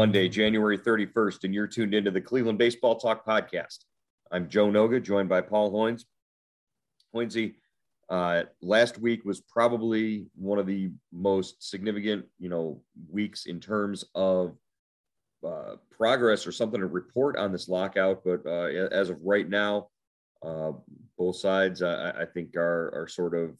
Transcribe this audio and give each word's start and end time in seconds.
Monday, 0.00 0.30
January 0.30 0.78
31st, 0.78 1.44
and 1.44 1.52
you're 1.52 1.66
tuned 1.66 1.92
into 1.92 2.10
the 2.10 2.22
Cleveland 2.22 2.56
Baseball 2.56 2.96
Talk 2.96 3.22
podcast. 3.26 3.80
I'm 4.32 4.48
Joe 4.48 4.68
Noga, 4.68 5.02
joined 5.02 5.28
by 5.28 5.42
Paul 5.42 5.70
Hoynes. 5.70 6.04
Hoynesy, 7.14 7.56
uh, 8.08 8.44
last 8.62 8.96
week 8.96 9.26
was 9.26 9.42
probably 9.42 10.24
one 10.34 10.58
of 10.58 10.66
the 10.66 10.90
most 11.12 11.68
significant, 11.68 12.24
you 12.38 12.48
know, 12.48 12.80
weeks 13.10 13.44
in 13.44 13.60
terms 13.60 14.06
of 14.14 14.56
uh, 15.46 15.74
progress 15.90 16.46
or 16.46 16.52
something 16.52 16.80
to 16.80 16.86
report 16.86 17.36
on 17.36 17.52
this 17.52 17.68
lockout. 17.68 18.24
But 18.24 18.46
uh, 18.46 18.68
as 18.90 19.10
of 19.10 19.18
right 19.22 19.50
now, 19.50 19.88
uh, 20.42 20.72
both 21.18 21.36
sides, 21.36 21.82
I, 21.82 22.22
I 22.22 22.24
think, 22.24 22.56
are 22.56 22.90
are 22.94 23.06
sort 23.06 23.34
of, 23.34 23.54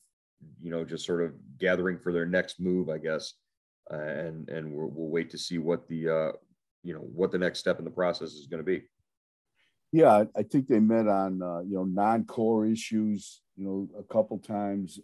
you 0.59 0.71
know, 0.71 0.87
just 0.87 1.05
sort 1.05 1.23
of 1.23 1.35
gathering 1.59 1.99
for 1.99 2.15
their 2.15 2.25
next 2.25 2.61
move, 2.61 2.89
I 2.89 2.97
guess 2.97 3.35
and 3.91 4.49
and 4.49 4.73
we'll, 4.73 4.89
we'll 4.89 5.09
wait 5.09 5.31
to 5.31 5.39
see 5.39 5.59
what 5.59 5.89
the 5.89 6.09
uh, 6.09 6.33
you 6.83 6.95
know 6.95 7.01
what 7.01 7.31
the 7.31 7.39
next 7.39 7.59
step 7.59 7.79
in 7.79 7.85
the 7.85 7.91
process 7.91 8.33
is 8.33 8.47
going 8.47 8.63
to 8.63 8.65
be. 8.65 8.83
Yeah, 9.93 10.25
I 10.37 10.43
think 10.45 10.69
they 10.69 10.79
met 10.79 11.09
on 11.09 11.43
uh, 11.43 11.61
you 11.61 11.75
know 11.75 11.85
non-core 11.85 12.67
issues. 12.67 13.43
You 13.57 13.65
know, 13.65 13.89
a 13.99 14.03
couple 14.05 14.39
times 14.39 15.01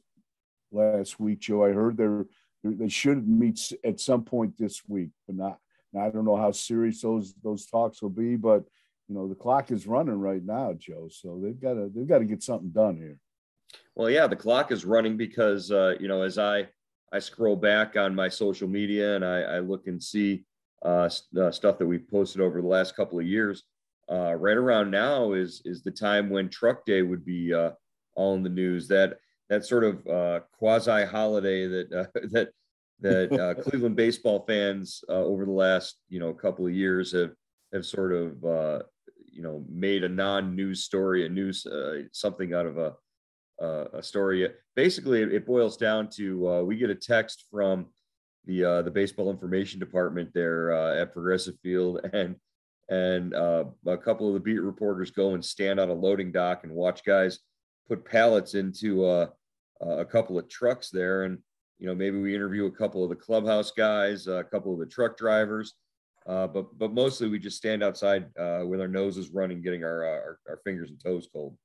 last 0.70 1.18
week, 1.18 1.40
Joe. 1.40 1.64
I 1.64 1.72
heard 1.72 1.96
they're 1.96 2.26
they 2.62 2.88
should 2.88 3.28
meet 3.28 3.72
at 3.84 4.00
some 4.00 4.24
point 4.24 4.56
this 4.58 4.82
week, 4.88 5.10
but 5.26 5.36
not. 5.36 5.58
I 5.98 6.10
don't 6.10 6.24
know 6.24 6.36
how 6.36 6.52
serious 6.52 7.00
those 7.00 7.34
those 7.42 7.66
talks 7.66 8.02
will 8.02 8.10
be, 8.10 8.36
but 8.36 8.64
you 9.08 9.14
know 9.14 9.28
the 9.28 9.34
clock 9.34 9.70
is 9.70 9.86
running 9.86 10.20
right 10.20 10.44
now, 10.44 10.74
Joe. 10.74 11.08
So 11.10 11.40
they've 11.42 11.60
got 11.60 11.74
to 11.74 11.90
they've 11.94 12.06
got 12.06 12.18
to 12.18 12.24
get 12.24 12.42
something 12.42 12.70
done 12.70 12.96
here. 12.96 13.18
Well, 13.94 14.10
yeah, 14.10 14.26
the 14.26 14.36
clock 14.36 14.72
is 14.72 14.84
running 14.84 15.16
because 15.16 15.70
uh, 15.70 15.94
you 15.98 16.08
know 16.08 16.22
as 16.22 16.38
I 16.38 16.68
I 17.12 17.18
scroll 17.18 17.56
back 17.56 17.96
on 17.96 18.14
my 18.14 18.28
social 18.28 18.68
media 18.68 19.16
and 19.16 19.24
I, 19.24 19.40
I 19.42 19.58
look 19.60 19.86
and 19.86 20.02
see 20.02 20.44
uh, 20.84 21.08
uh, 21.38 21.50
stuff 21.50 21.78
that 21.78 21.86
we've 21.86 22.08
posted 22.08 22.40
over 22.40 22.60
the 22.60 22.68
last 22.68 22.96
couple 22.96 23.18
of 23.18 23.26
years. 23.26 23.64
Uh, 24.10 24.34
right 24.34 24.56
around 24.56 24.90
now 24.90 25.32
is 25.32 25.62
is 25.64 25.82
the 25.82 25.90
time 25.90 26.30
when 26.30 26.48
Truck 26.48 26.86
Day 26.86 27.02
would 27.02 27.24
be 27.24 27.52
uh, 27.52 27.70
all 28.14 28.34
in 28.34 28.42
the 28.42 28.48
news. 28.48 28.86
That 28.86 29.18
that 29.48 29.64
sort 29.64 29.82
of 29.82 30.06
uh, 30.06 30.40
quasi 30.52 31.04
holiday 31.04 31.66
that 31.66 31.92
uh, 31.92 32.20
that 32.30 32.50
that 33.00 33.56
Cleveland 33.64 33.96
baseball 33.96 34.44
fans 34.46 35.02
over 35.08 35.44
the 35.44 35.50
last 35.50 35.96
you 36.08 36.20
know 36.20 36.32
couple 36.32 36.66
of 36.66 36.72
years 36.72 37.12
have 37.12 37.32
have 37.72 37.84
sort 37.84 38.12
of 38.12 38.84
you 39.32 39.42
know 39.42 39.64
made 39.68 40.04
a 40.04 40.08
non-news 40.08 40.84
story, 40.84 41.26
a 41.26 41.28
news 41.28 41.66
something 42.12 42.54
out 42.54 42.66
of 42.66 42.78
a 42.78 42.94
uh, 43.60 43.86
a 43.92 44.02
story. 44.02 44.48
Basically, 44.74 45.22
it, 45.22 45.46
boils 45.46 45.76
down 45.76 46.08
to 46.10 46.48
uh, 46.48 46.62
we 46.62 46.76
get 46.76 46.90
a 46.90 46.94
text 46.94 47.44
from 47.50 47.86
the 48.44 48.64
uh, 48.64 48.82
the 48.82 48.90
baseball 48.90 49.30
information 49.30 49.80
department 49.80 50.30
there 50.34 50.72
uh, 50.72 51.00
at 51.00 51.12
Progressive 51.12 51.58
Field, 51.62 52.00
and 52.12 52.36
and 52.88 53.34
uh, 53.34 53.64
a 53.86 53.98
couple 53.98 54.28
of 54.28 54.34
the 54.34 54.40
beat 54.40 54.58
reporters 54.58 55.10
go 55.10 55.34
and 55.34 55.44
stand 55.44 55.80
on 55.80 55.90
a 55.90 55.94
loading 55.94 56.30
dock 56.30 56.64
and 56.64 56.72
watch 56.72 57.04
guys 57.04 57.40
put 57.88 58.04
pallets 58.04 58.54
into 58.54 59.04
uh, 59.04 59.26
a 59.80 60.04
couple 60.04 60.38
of 60.38 60.48
trucks 60.48 60.90
there, 60.90 61.24
and 61.24 61.38
you 61.78 61.86
know 61.86 61.94
maybe 61.94 62.18
we 62.18 62.34
interview 62.34 62.66
a 62.66 62.70
couple 62.70 63.02
of 63.02 63.10
the 63.10 63.16
clubhouse 63.16 63.70
guys, 63.70 64.26
a 64.26 64.44
couple 64.44 64.72
of 64.72 64.78
the 64.78 64.86
truck 64.86 65.16
drivers. 65.16 65.74
but 66.26 66.78
but 66.78 66.92
mostly 66.92 67.28
we 67.28 67.38
just 67.38 67.56
stand 67.56 67.82
outside 67.82 68.26
with 68.66 68.80
our 68.80 68.88
noses 68.88 69.30
running, 69.30 69.62
getting 69.62 69.84
our, 69.84 70.04
our, 70.04 70.38
our 70.48 70.60
fingers 70.64 70.90
and 70.90 71.00
toes 71.02 71.28
cold. 71.32 71.56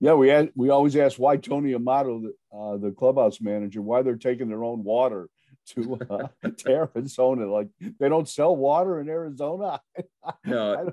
Yeah, 0.00 0.14
we 0.14 0.28
had, 0.28 0.50
we 0.54 0.70
always 0.70 0.96
ask 0.96 1.18
why 1.18 1.36
Tony 1.36 1.74
Amato, 1.74 2.22
uh, 2.56 2.76
the 2.76 2.92
clubhouse 2.92 3.40
manager, 3.40 3.82
why 3.82 4.02
they're 4.02 4.16
taking 4.16 4.48
their 4.48 4.62
own 4.62 4.84
water 4.84 5.28
to 5.68 5.98
uh, 6.08 6.28
to 6.56 6.88
Arizona. 6.96 7.50
Like 7.50 7.68
they 7.98 8.08
don't 8.08 8.28
sell 8.28 8.56
water 8.56 9.00
in 9.00 9.08
Arizona. 9.08 9.80
no, 10.46 10.92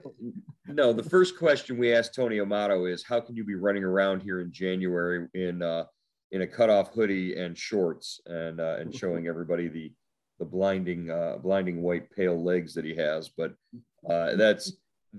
no. 0.68 0.92
The 0.92 1.04
first 1.04 1.38
question 1.38 1.78
we 1.78 1.94
asked 1.94 2.16
Tony 2.16 2.40
Amato 2.40 2.86
is, 2.86 3.06
how 3.06 3.22
can 3.22 3.36
you 3.36 3.46
be 3.46 3.56
running 3.56 3.84
around 3.84 4.22
here 4.22 4.42
in 4.42 4.52
January 4.52 5.28
in 5.34 5.62
uh, 5.62 5.86
in 6.32 6.42
a 6.42 6.48
cutoff 6.48 6.90
hoodie 6.94 7.38
and 7.38 7.58
shorts 7.58 8.20
and 8.26 8.60
uh, 8.60 8.78
and 8.80 8.94
showing 8.94 9.28
everybody 9.30 9.68
the 9.68 9.94
the 10.40 10.46
blinding 10.46 11.10
uh, 11.10 11.38
blinding 11.38 11.82
white 11.82 12.12
pale 12.12 12.42
legs 12.44 12.74
that 12.74 12.86
he 12.86 12.96
has? 12.96 13.30
But 13.30 13.54
uh, 14.10 14.36
that's 14.36 14.74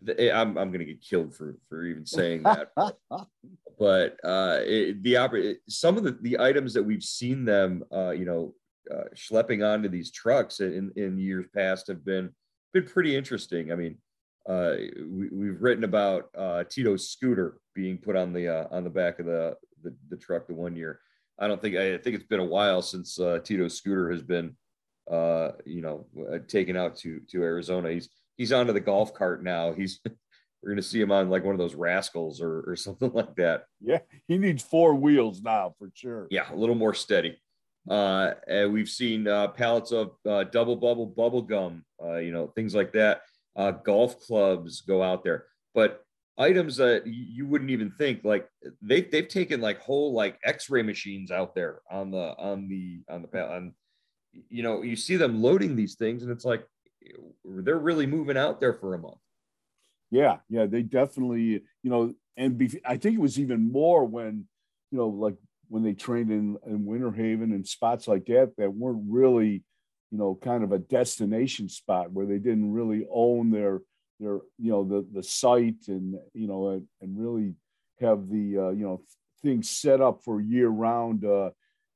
I'm 0.06 0.58
I'm 0.58 0.70
gonna 0.70 0.84
get 0.84 1.00
killed 1.00 1.34
for 1.34 1.56
for 1.68 1.84
even 1.84 2.04
saying 2.04 2.42
that. 2.42 2.72
but 2.76 2.98
uh, 3.80 4.60
it, 4.62 5.02
the 5.02 5.16
opera, 5.16 5.54
some 5.68 5.96
of 5.96 6.04
the 6.04 6.18
the 6.22 6.38
items 6.38 6.72
that 6.74 6.82
we've 6.82 7.02
seen 7.02 7.44
them, 7.44 7.84
uh, 7.92 8.10
you 8.10 8.24
know, 8.24 8.54
uh, 8.90 9.04
schlepping 9.14 9.66
onto 9.66 9.88
these 9.88 10.10
trucks 10.10 10.60
in 10.60 10.92
in 10.96 11.18
years 11.18 11.46
past 11.54 11.88
have 11.88 12.04
been 12.04 12.30
been 12.72 12.84
pretty 12.84 13.16
interesting. 13.16 13.72
I 13.72 13.74
mean, 13.74 13.98
uh, 14.48 14.76
we, 15.08 15.28
we've 15.28 15.60
written 15.60 15.84
about 15.84 16.30
uh, 16.36 16.64
Tito's 16.64 17.10
scooter 17.10 17.58
being 17.74 17.98
put 17.98 18.16
on 18.16 18.32
the 18.32 18.48
uh, 18.48 18.66
on 18.70 18.84
the 18.84 18.90
back 18.90 19.18
of 19.18 19.26
the, 19.26 19.56
the, 19.82 19.94
the 20.08 20.16
truck 20.16 20.46
the 20.46 20.54
one 20.54 20.76
year. 20.76 21.00
I 21.38 21.48
don't 21.48 21.60
think 21.60 21.76
I 21.76 21.98
think 21.98 22.16
it's 22.16 22.24
been 22.24 22.40
a 22.40 22.44
while 22.44 22.80
since 22.82 23.18
uh, 23.20 23.40
Tito's 23.44 23.76
scooter 23.76 24.10
has 24.10 24.22
been, 24.22 24.56
uh, 25.10 25.50
you 25.64 25.82
know, 25.82 26.06
uh, 26.32 26.38
taken 26.46 26.76
out 26.76 26.96
to 26.98 27.20
to 27.30 27.42
Arizona. 27.42 27.90
He's 27.90 28.08
he's 28.36 28.52
onto 28.52 28.72
the 28.72 28.80
golf 28.80 29.12
cart 29.12 29.42
now. 29.42 29.72
He's 29.72 30.00
we're 30.62 30.70
going 30.70 30.82
to 30.82 30.82
see 30.82 31.00
him 31.00 31.12
on 31.12 31.30
like 31.30 31.44
one 31.44 31.54
of 31.54 31.58
those 31.58 31.74
rascals 31.74 32.40
or, 32.40 32.64
or 32.66 32.76
something 32.76 33.12
like 33.12 33.34
that. 33.36 33.64
Yeah, 33.80 34.00
he 34.26 34.38
needs 34.38 34.62
four 34.62 34.94
wheels 34.94 35.42
now 35.42 35.74
for 35.78 35.90
sure. 35.94 36.26
Yeah, 36.30 36.52
a 36.52 36.56
little 36.56 36.74
more 36.74 36.94
steady. 36.94 37.38
Uh, 37.88 38.34
and 38.48 38.72
we've 38.72 38.88
seen 38.88 39.28
uh, 39.28 39.48
pallets 39.48 39.92
of 39.92 40.12
uh, 40.28 40.44
double 40.44 40.76
bubble 40.76 41.06
bubble 41.06 41.42
gum, 41.42 41.84
uh, 42.02 42.16
you 42.16 42.32
know, 42.32 42.48
things 42.48 42.74
like 42.74 42.92
that. 42.92 43.22
Uh, 43.54 43.70
golf 43.70 44.20
clubs 44.26 44.80
go 44.82 45.02
out 45.02 45.22
there, 45.24 45.46
but 45.74 46.02
items 46.38 46.76
that 46.76 47.06
you 47.06 47.46
wouldn't 47.46 47.70
even 47.70 47.90
think 47.92 48.22
like 48.22 48.48
they 48.82 49.00
they've 49.02 49.28
taken 49.28 49.60
like 49.60 49.80
whole 49.80 50.12
like 50.12 50.38
X-ray 50.44 50.82
machines 50.82 51.30
out 51.30 51.54
there 51.54 51.80
on 51.90 52.10
the 52.10 52.36
on 52.38 52.68
the 52.68 53.00
on 53.08 53.22
the 53.22 53.40
on. 53.40 53.72
You 54.50 54.62
know, 54.62 54.82
you 54.82 54.96
see 54.96 55.16
them 55.16 55.40
loading 55.40 55.76
these 55.76 55.94
things, 55.94 56.22
and 56.22 56.30
it's 56.30 56.44
like 56.44 56.66
they're 57.44 57.78
really 57.78 58.06
moving 58.06 58.36
out 58.36 58.60
there 58.60 58.74
for 58.74 58.94
a 58.94 58.98
month. 58.98 59.16
Yeah, 60.10 60.38
yeah, 60.48 60.66
they 60.66 60.82
definitely, 60.82 61.62
you 61.82 61.90
know, 61.90 62.14
and 62.36 62.56
be, 62.56 62.80
I 62.84 62.96
think 62.96 63.16
it 63.16 63.20
was 63.20 63.38
even 63.40 63.72
more 63.72 64.04
when, 64.04 64.46
you 64.90 64.98
know, 64.98 65.08
like 65.08 65.34
when 65.68 65.82
they 65.82 65.94
trained 65.94 66.30
in, 66.30 66.56
in 66.66 66.86
Winter 66.86 67.10
Haven 67.10 67.52
and 67.52 67.66
spots 67.66 68.06
like 68.06 68.26
that 68.26 68.52
that 68.56 68.72
weren't 68.72 69.04
really, 69.08 69.64
you 70.12 70.18
know, 70.18 70.38
kind 70.40 70.62
of 70.62 70.70
a 70.72 70.78
destination 70.78 71.68
spot 71.68 72.12
where 72.12 72.26
they 72.26 72.38
didn't 72.38 72.72
really 72.72 73.06
own 73.10 73.50
their 73.50 73.80
their 74.18 74.38
you 74.58 74.70
know 74.70 74.82
the 74.82 75.06
the 75.12 75.22
site 75.22 75.88
and 75.88 76.14
you 76.32 76.46
know 76.46 76.68
and, 76.70 76.86
and 77.02 77.18
really 77.18 77.52
have 78.00 78.30
the 78.30 78.56
uh, 78.56 78.70
you 78.70 78.82
know 78.82 79.02
things 79.42 79.68
set 79.68 80.00
up 80.00 80.22
for 80.24 80.40
year 80.40 80.68
round 80.68 81.22
uh, 81.26 81.50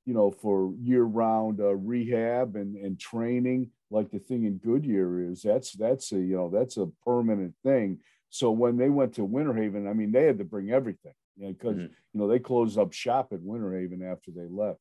you 0.04 0.12
know 0.12 0.30
for 0.30 0.74
year 0.82 1.02
round 1.02 1.60
uh, 1.60 1.74
rehab 1.74 2.56
and 2.56 2.76
and 2.76 3.00
training 3.00 3.70
like 3.90 4.10
the 4.10 4.18
thing 4.18 4.44
in 4.44 4.58
Goodyear 4.58 5.30
is. 5.30 5.42
That's 5.42 5.72
that's 5.72 6.12
a 6.12 6.16
you 6.16 6.36
know 6.36 6.48
that's 6.48 6.76
a 6.76 6.88
permanent 7.04 7.54
thing. 7.62 7.98
So 8.30 8.50
when 8.50 8.76
they 8.76 8.88
went 8.88 9.14
to 9.14 9.24
Winter 9.24 9.54
Haven, 9.54 9.88
I 9.88 9.92
mean, 9.92 10.12
they 10.12 10.24
had 10.24 10.38
to 10.38 10.44
bring 10.44 10.70
everything 10.70 11.14
because 11.38 11.76
you, 11.76 11.82
know, 11.82 11.88
mm-hmm. 11.88 11.92
you 12.12 12.20
know 12.20 12.28
they 12.28 12.38
closed 12.38 12.78
up 12.78 12.92
shop 12.92 13.32
at 13.32 13.42
Winter 13.42 13.74
Haven 13.74 14.02
after 14.02 14.30
they 14.30 14.46
left. 14.48 14.78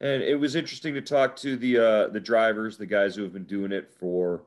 And 0.00 0.22
it 0.22 0.38
was 0.38 0.54
interesting 0.54 0.94
to 0.94 1.02
talk 1.02 1.34
to 1.36 1.56
the 1.56 1.78
uh, 1.78 2.08
the 2.08 2.20
drivers, 2.20 2.76
the 2.76 2.86
guys 2.86 3.16
who 3.16 3.22
have 3.22 3.32
been 3.32 3.44
doing 3.44 3.72
it 3.72 3.90
for 3.98 4.42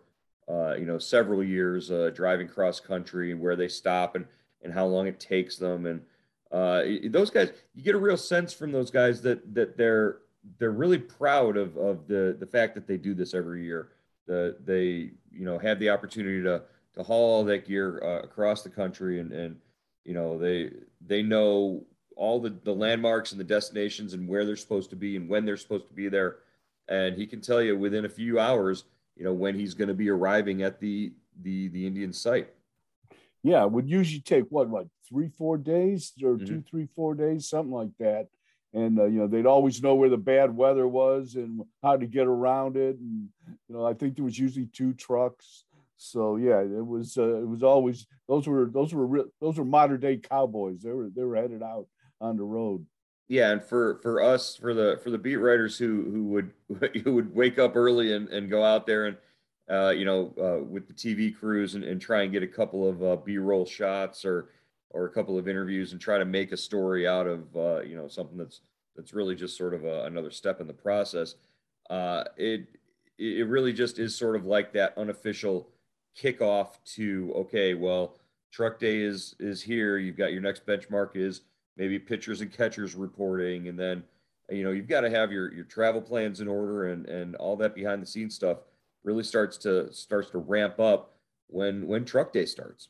uh, 0.49 0.75
you 0.75 0.85
know 0.85 0.97
several 0.97 1.43
years, 1.43 1.91
uh, 1.91 2.11
driving 2.13 2.47
cross 2.47 2.79
country, 2.79 3.33
where 3.33 3.55
they 3.55 3.67
stop 3.67 4.15
and 4.15 4.25
and 4.63 4.73
how 4.73 4.85
long 4.85 5.07
it 5.07 5.19
takes 5.19 5.57
them, 5.57 5.85
and 5.85 6.01
uh, 6.51 6.83
those 7.09 7.29
guys. 7.29 7.51
You 7.75 7.83
get 7.83 7.95
a 7.95 7.99
real 7.99 8.17
sense 8.17 8.53
from 8.53 8.71
those 8.71 8.89
guys 8.89 9.21
that 9.23 9.53
that 9.53 9.77
they're 9.77 10.19
they're 10.59 10.71
really 10.71 10.97
proud 10.97 11.57
of 11.57 11.77
of 11.77 12.07
the 12.07 12.35
the 12.39 12.45
fact 12.45 12.75
that 12.75 12.87
they 12.87 12.97
do 12.97 13.13
this 13.13 13.33
every 13.33 13.63
year. 13.63 13.89
The 14.25 14.57
they 14.63 15.11
you 15.31 15.45
know 15.45 15.57
have 15.57 15.79
the 15.79 15.89
opportunity 15.89 16.41
to 16.43 16.63
to 16.95 17.03
haul 17.03 17.35
all 17.35 17.43
that 17.45 17.67
gear 17.67 18.01
uh, 18.03 18.23
across 18.23 18.63
the 18.63 18.69
country 18.69 19.19
and 19.19 19.31
and 19.31 19.57
you 20.03 20.13
know 20.13 20.37
they 20.37 20.71
they 21.05 21.21
know 21.21 21.85
all 22.15 22.39
the 22.39 22.55
the 22.63 22.73
landmarks 22.73 23.31
and 23.31 23.39
the 23.39 23.45
destinations 23.45 24.13
and 24.13 24.27
where 24.27 24.45
they're 24.45 24.55
supposed 24.55 24.89
to 24.89 24.95
be 24.95 25.15
and 25.15 25.29
when 25.29 25.45
they're 25.45 25.57
supposed 25.57 25.87
to 25.87 25.93
be 25.93 26.09
there 26.09 26.37
and 26.89 27.15
he 27.15 27.27
can 27.27 27.41
tell 27.41 27.61
you 27.61 27.77
within 27.77 28.05
a 28.05 28.09
few 28.09 28.39
hours 28.39 28.85
you 29.15 29.23
know 29.23 29.33
when 29.33 29.53
he's 29.53 29.73
going 29.73 29.87
to 29.87 29.93
be 29.93 30.09
arriving 30.09 30.63
at 30.63 30.79
the 30.79 31.13
the 31.43 31.67
the 31.69 31.85
indian 31.85 32.11
site 32.11 32.49
yeah 33.43 33.63
it 33.63 33.71
would 33.71 33.87
usually 33.87 34.21
take 34.21 34.45
what 34.49 34.69
like 34.69 34.87
three 35.07 35.29
four 35.37 35.57
days 35.57 36.13
or 36.23 36.33
mm-hmm. 36.33 36.45
two 36.45 36.63
three 36.67 36.87
four 36.95 37.13
days 37.13 37.47
something 37.47 37.73
like 37.73 37.95
that 37.99 38.27
and 38.77 38.99
uh, 38.99 39.05
you 39.05 39.19
know 39.19 39.27
they'd 39.27 39.45
always 39.45 39.81
know 39.81 39.95
where 39.95 40.09
the 40.09 40.17
bad 40.17 40.55
weather 40.55 40.87
was 40.87 41.35
and 41.35 41.61
how 41.81 41.97
to 41.97 42.05
get 42.05 42.27
around 42.27 42.77
it. 42.77 42.97
And 42.97 43.29
you 43.67 43.75
know 43.75 43.85
i 43.85 43.93
think 43.93 44.15
there 44.15 44.25
was 44.25 44.37
usually 44.37 44.67
two 44.71 44.93
trucks. 44.93 45.65
So 45.97 46.35
yeah 46.35 46.59
it 46.59 46.85
was 46.85 47.17
uh, 47.17 47.37
it 47.37 47.47
was 47.47 47.63
always 47.63 48.05
those 48.27 48.47
were 48.47 48.69
those 48.71 48.93
were 48.93 49.07
real, 49.07 49.25
those 49.41 49.57
were 49.57 49.65
modern 49.65 49.99
day 49.99 50.17
cowboys. 50.17 50.81
They 50.81 50.91
were 50.91 51.09
they 51.13 51.23
were 51.23 51.35
headed 51.35 51.63
out 51.63 51.87
on 52.21 52.37
the 52.37 52.43
road. 52.43 52.85
Yeah 53.27 53.51
and 53.51 53.63
for 53.63 53.99
for 54.03 54.21
us 54.21 54.55
for 54.55 54.73
the 54.73 54.99
for 55.03 55.09
the 55.09 55.17
beat 55.17 55.37
writers 55.37 55.77
who 55.77 56.03
who 56.11 56.23
would 56.25 56.51
who 57.03 57.15
would 57.15 57.33
wake 57.33 57.57
up 57.57 57.75
early 57.75 58.13
and, 58.13 58.29
and 58.29 58.49
go 58.49 58.63
out 58.63 58.85
there 58.85 59.07
and 59.07 59.17
uh, 59.69 59.89
you 59.89 60.05
know, 60.05 60.33
uh, 60.39 60.63
with 60.63 60.87
the 60.87 60.93
TV 60.93 61.35
crews 61.35 61.75
and, 61.75 61.83
and, 61.83 61.99
try 61.99 62.21
and 62.21 62.31
get 62.31 62.41
a 62.41 62.47
couple 62.47 62.87
of 62.87 63.03
uh, 63.03 63.17
B-roll 63.17 63.65
shots 63.65 64.23
or 64.23 64.47
or 64.91 65.05
a 65.05 65.09
couple 65.11 65.37
of 65.37 65.47
interviews 65.47 65.91
and 65.91 66.01
try 66.01 66.17
to 66.17 66.25
make 66.25 66.51
a 66.51 66.57
story 66.57 67.07
out 67.07 67.27
of 67.27 67.55
uh, 67.55 67.81
you 67.81 67.95
know 67.95 68.07
something 68.07 68.37
that's 68.37 68.61
that's 68.95 69.13
really 69.13 69.35
just 69.35 69.57
sort 69.57 69.73
of 69.73 69.85
a, 69.85 70.05
another 70.05 70.31
step 70.31 70.59
in 70.59 70.67
the 70.67 70.73
process. 70.73 71.35
Uh, 71.89 72.23
it 72.35 72.67
it 73.17 73.47
really 73.47 73.73
just 73.73 73.99
is 73.99 74.15
sort 74.15 74.35
of 74.35 74.45
like 74.45 74.73
that 74.73 74.97
unofficial 74.97 75.69
kickoff 76.19 76.83
to 76.83 77.31
okay, 77.35 77.73
well, 77.73 78.15
truck 78.51 78.79
day 78.79 79.01
is 79.01 79.35
is 79.39 79.61
here. 79.61 79.97
You've 79.97 80.17
got 80.17 80.33
your 80.33 80.41
next 80.41 80.65
benchmark 80.65 81.15
is 81.15 81.41
maybe 81.77 81.99
pitchers 81.99 82.41
and 82.41 82.51
catchers 82.51 82.95
reporting, 82.95 83.67
and 83.67 83.79
then 83.79 84.03
you 84.49 84.63
know 84.63 84.71
you've 84.71 84.87
got 84.87 85.01
to 85.01 85.09
have 85.09 85.31
your 85.31 85.53
your 85.53 85.65
travel 85.65 86.01
plans 86.01 86.41
in 86.41 86.47
order 86.47 86.91
and 86.91 87.05
and 87.07 87.35
all 87.35 87.55
that 87.57 87.75
behind 87.75 88.01
the 88.01 88.07
scenes 88.07 88.35
stuff 88.35 88.59
really 89.03 89.23
starts 89.23 89.57
to 89.57 89.91
starts 89.93 90.29
to 90.31 90.39
ramp 90.39 90.79
up 90.79 91.13
when 91.47 91.87
when 91.87 92.05
truck 92.05 92.33
day 92.33 92.45
starts. 92.45 92.89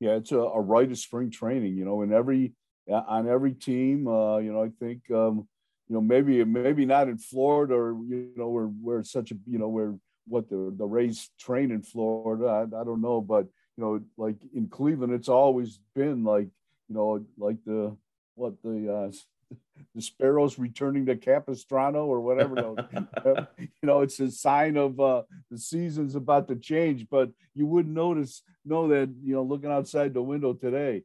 Yeah, 0.00 0.16
it's 0.16 0.32
a, 0.32 0.38
a 0.38 0.60
rite 0.60 0.90
of 0.90 0.98
spring 0.98 1.30
training, 1.30 1.76
you 1.76 1.84
know, 1.84 2.02
in 2.02 2.12
every 2.12 2.52
on 2.88 3.28
every 3.28 3.52
team, 3.52 4.06
uh, 4.06 4.38
you 4.38 4.52
know, 4.52 4.62
I 4.62 4.70
think 4.78 5.10
um, 5.10 5.48
you 5.88 5.94
know 5.94 6.00
maybe 6.00 6.44
maybe 6.44 6.84
not 6.84 7.08
in 7.08 7.18
Florida 7.18 7.74
or 7.74 7.96
you 8.08 8.30
know 8.36 8.48
where 8.48 8.66
where 8.66 9.02
such 9.02 9.30
a 9.30 9.34
you 9.46 9.58
know 9.58 9.68
where 9.68 9.94
what 10.26 10.48
the 10.48 10.74
the 10.76 10.84
Rays 10.84 11.30
train 11.38 11.70
in 11.70 11.82
Florida. 11.82 12.46
I, 12.46 12.62
I 12.62 12.84
don't 12.84 13.00
know, 13.00 13.20
but 13.20 13.46
you 13.76 13.84
know, 13.84 14.00
like 14.16 14.36
in 14.54 14.68
Cleveland, 14.68 15.12
it's 15.12 15.28
always 15.28 15.80
been 15.94 16.24
like 16.24 16.48
you 16.88 16.94
know 16.94 17.24
like 17.38 17.56
the 17.64 17.96
what 18.34 18.54
the 18.62 18.92
uh, 18.92 19.12
the 19.94 20.02
sparrows 20.02 20.58
returning 20.58 21.06
to 21.06 21.16
Capistrano 21.16 22.06
or 22.06 22.20
whatever. 22.20 22.74
you 23.58 23.68
know, 23.82 24.00
it's 24.00 24.20
a 24.20 24.30
sign 24.30 24.76
of 24.76 24.98
uh, 25.00 25.22
the 25.50 25.58
season's 25.58 26.14
about 26.14 26.48
to 26.48 26.56
change, 26.56 27.06
but 27.10 27.30
you 27.54 27.66
wouldn't 27.66 27.94
notice 27.94 28.42
know 28.64 28.88
that 28.88 29.10
you 29.22 29.34
know 29.34 29.42
looking 29.42 29.70
outside 29.70 30.12
the 30.12 30.22
window 30.22 30.52
today. 30.52 31.02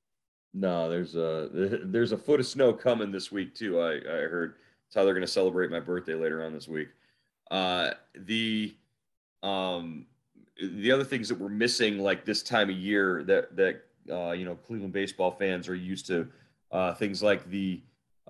No, 0.53 0.89
there's 0.89 1.15
a 1.15 1.49
there's 1.83 2.11
a 2.11 2.17
foot 2.17 2.39
of 2.39 2.47
snow 2.47 2.73
coming 2.73 3.11
this 3.11 3.31
week 3.31 3.55
too. 3.55 3.79
I 3.79 3.95
I 3.95 4.27
heard 4.27 4.55
it's 4.87 4.95
how 4.95 5.05
they're 5.05 5.13
going 5.13 5.25
to 5.25 5.31
celebrate 5.31 5.71
my 5.71 5.79
birthday 5.79 6.15
later 6.15 6.44
on 6.44 6.53
this 6.53 6.67
week. 6.67 6.89
Uh, 7.49 7.91
the 8.15 8.75
um 9.44 10.05
the 10.61 10.91
other 10.91 11.03
things 11.03 11.29
that 11.29 11.39
we're 11.39 11.49
missing 11.49 11.99
like 11.99 12.25
this 12.25 12.44
time 12.44 12.69
of 12.69 12.75
year 12.75 13.23
that 13.23 13.55
that 13.55 13.83
uh, 14.11 14.31
you 14.31 14.45
know 14.45 14.55
Cleveland 14.55 14.94
baseball 14.94 15.31
fans 15.31 15.69
are 15.69 15.75
used 15.75 16.07
to 16.07 16.27
uh, 16.71 16.94
things 16.94 17.23
like 17.23 17.49
the 17.49 17.81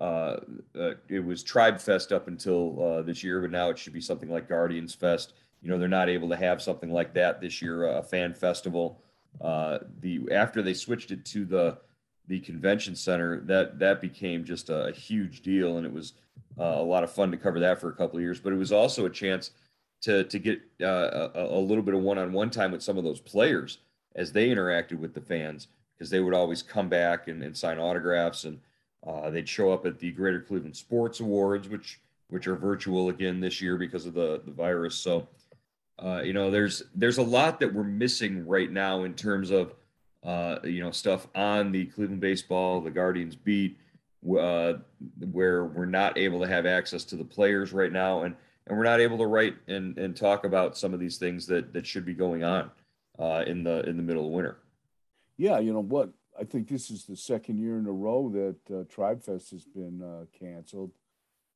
uh, 0.02 0.40
uh, 0.76 0.94
it 1.08 1.24
was 1.24 1.44
Tribe 1.44 1.80
Fest 1.80 2.10
up 2.10 2.26
until 2.26 2.82
uh, 2.82 3.02
this 3.02 3.22
year, 3.22 3.40
but 3.40 3.52
now 3.52 3.70
it 3.70 3.78
should 3.78 3.92
be 3.92 4.00
something 4.00 4.28
like 4.28 4.48
Guardians 4.48 4.94
Fest. 4.94 5.34
You 5.62 5.70
know, 5.70 5.78
they're 5.78 5.88
not 5.88 6.08
able 6.08 6.28
to 6.30 6.36
have 6.36 6.60
something 6.60 6.92
like 6.92 7.14
that 7.14 7.40
this 7.40 7.62
year, 7.62 7.86
a 7.86 8.02
fan 8.02 8.34
festival. 8.34 9.00
Uh, 9.40 9.78
the 10.00 10.20
after 10.32 10.60
they 10.60 10.74
switched 10.74 11.12
it 11.12 11.24
to 11.26 11.44
the 11.44 11.78
the 12.26 12.40
convention 12.40 12.96
center, 12.96 13.42
that 13.42 13.78
that 13.78 14.00
became 14.00 14.44
just 14.44 14.70
a, 14.70 14.86
a 14.86 14.92
huge 14.92 15.42
deal, 15.42 15.76
and 15.76 15.86
it 15.86 15.92
was 15.92 16.14
uh, 16.58 16.64
a 16.64 16.82
lot 16.82 17.04
of 17.04 17.12
fun 17.12 17.30
to 17.30 17.36
cover 17.36 17.60
that 17.60 17.80
for 17.80 17.88
a 17.88 17.94
couple 17.94 18.16
of 18.16 18.22
years. 18.22 18.40
But 18.40 18.52
it 18.52 18.56
was 18.56 18.72
also 18.72 19.06
a 19.06 19.10
chance 19.10 19.52
to 20.00 20.24
to 20.24 20.38
get 20.40 20.62
uh, 20.82 21.28
a, 21.32 21.44
a 21.44 21.60
little 21.60 21.84
bit 21.84 21.94
of 21.94 22.00
one 22.00 22.18
on 22.18 22.32
one 22.32 22.50
time 22.50 22.72
with 22.72 22.82
some 22.82 22.98
of 22.98 23.04
those 23.04 23.20
players 23.20 23.78
as 24.16 24.32
they 24.32 24.48
interacted 24.48 24.98
with 24.98 25.14
the 25.14 25.20
fans 25.20 25.68
because 25.96 26.10
they 26.10 26.18
would 26.18 26.34
always 26.34 26.60
come 26.60 26.88
back 26.88 27.28
and, 27.28 27.40
and 27.44 27.56
sign 27.56 27.78
autographs 27.78 28.42
and 28.42 28.58
uh, 29.06 29.30
they'd 29.30 29.48
show 29.48 29.72
up 29.72 29.84
at 29.86 29.98
the 29.98 30.12
Greater 30.12 30.40
Cleveland 30.40 30.76
Sports 30.76 31.20
Awards, 31.20 31.68
which 31.68 32.00
which 32.28 32.46
are 32.46 32.56
virtual 32.56 33.10
again 33.10 33.40
this 33.40 33.60
year 33.60 33.76
because 33.76 34.06
of 34.06 34.14
the 34.14 34.40
the 34.44 34.52
virus. 34.52 34.94
So, 34.94 35.28
uh, 35.98 36.22
you 36.24 36.32
know, 36.32 36.50
there's 36.50 36.82
there's 36.94 37.18
a 37.18 37.22
lot 37.22 37.60
that 37.60 37.72
we're 37.72 37.82
missing 37.82 38.46
right 38.46 38.70
now 38.70 39.04
in 39.04 39.14
terms 39.14 39.50
of 39.50 39.74
uh, 40.22 40.58
you 40.64 40.82
know 40.82 40.92
stuff 40.92 41.26
on 41.34 41.72
the 41.72 41.86
Cleveland 41.86 42.20
baseball, 42.20 42.80
the 42.80 42.90
Guardians 42.90 43.34
beat, 43.34 43.76
uh, 44.38 44.74
where 45.32 45.64
we're 45.64 45.84
not 45.84 46.16
able 46.16 46.40
to 46.40 46.46
have 46.46 46.64
access 46.64 47.04
to 47.04 47.16
the 47.16 47.24
players 47.24 47.72
right 47.72 47.92
now, 47.92 48.22
and 48.22 48.36
and 48.68 48.78
we're 48.78 48.84
not 48.84 49.00
able 49.00 49.18
to 49.18 49.26
write 49.26 49.56
and 49.66 49.98
and 49.98 50.16
talk 50.16 50.44
about 50.44 50.76
some 50.76 50.94
of 50.94 51.00
these 51.00 51.18
things 51.18 51.46
that 51.46 51.72
that 51.72 51.86
should 51.86 52.04
be 52.04 52.14
going 52.14 52.44
on 52.44 52.70
uh, 53.18 53.42
in 53.48 53.64
the 53.64 53.80
in 53.88 53.96
the 53.96 54.02
middle 54.02 54.26
of 54.26 54.32
winter. 54.32 54.58
Yeah, 55.38 55.58
you 55.58 55.72
know 55.72 55.80
what 55.80 56.10
I 56.38 56.44
think 56.44 56.68
this 56.68 56.90
is 56.90 57.04
the 57.04 57.16
second 57.16 57.58
year 57.58 57.78
in 57.78 57.86
a 57.86 57.92
row 57.92 58.30
that 58.30 58.74
uh, 58.74 58.84
Tribe 58.84 59.22
Fest 59.22 59.50
has 59.50 59.64
been 59.64 60.02
uh, 60.02 60.24
canceled. 60.38 60.92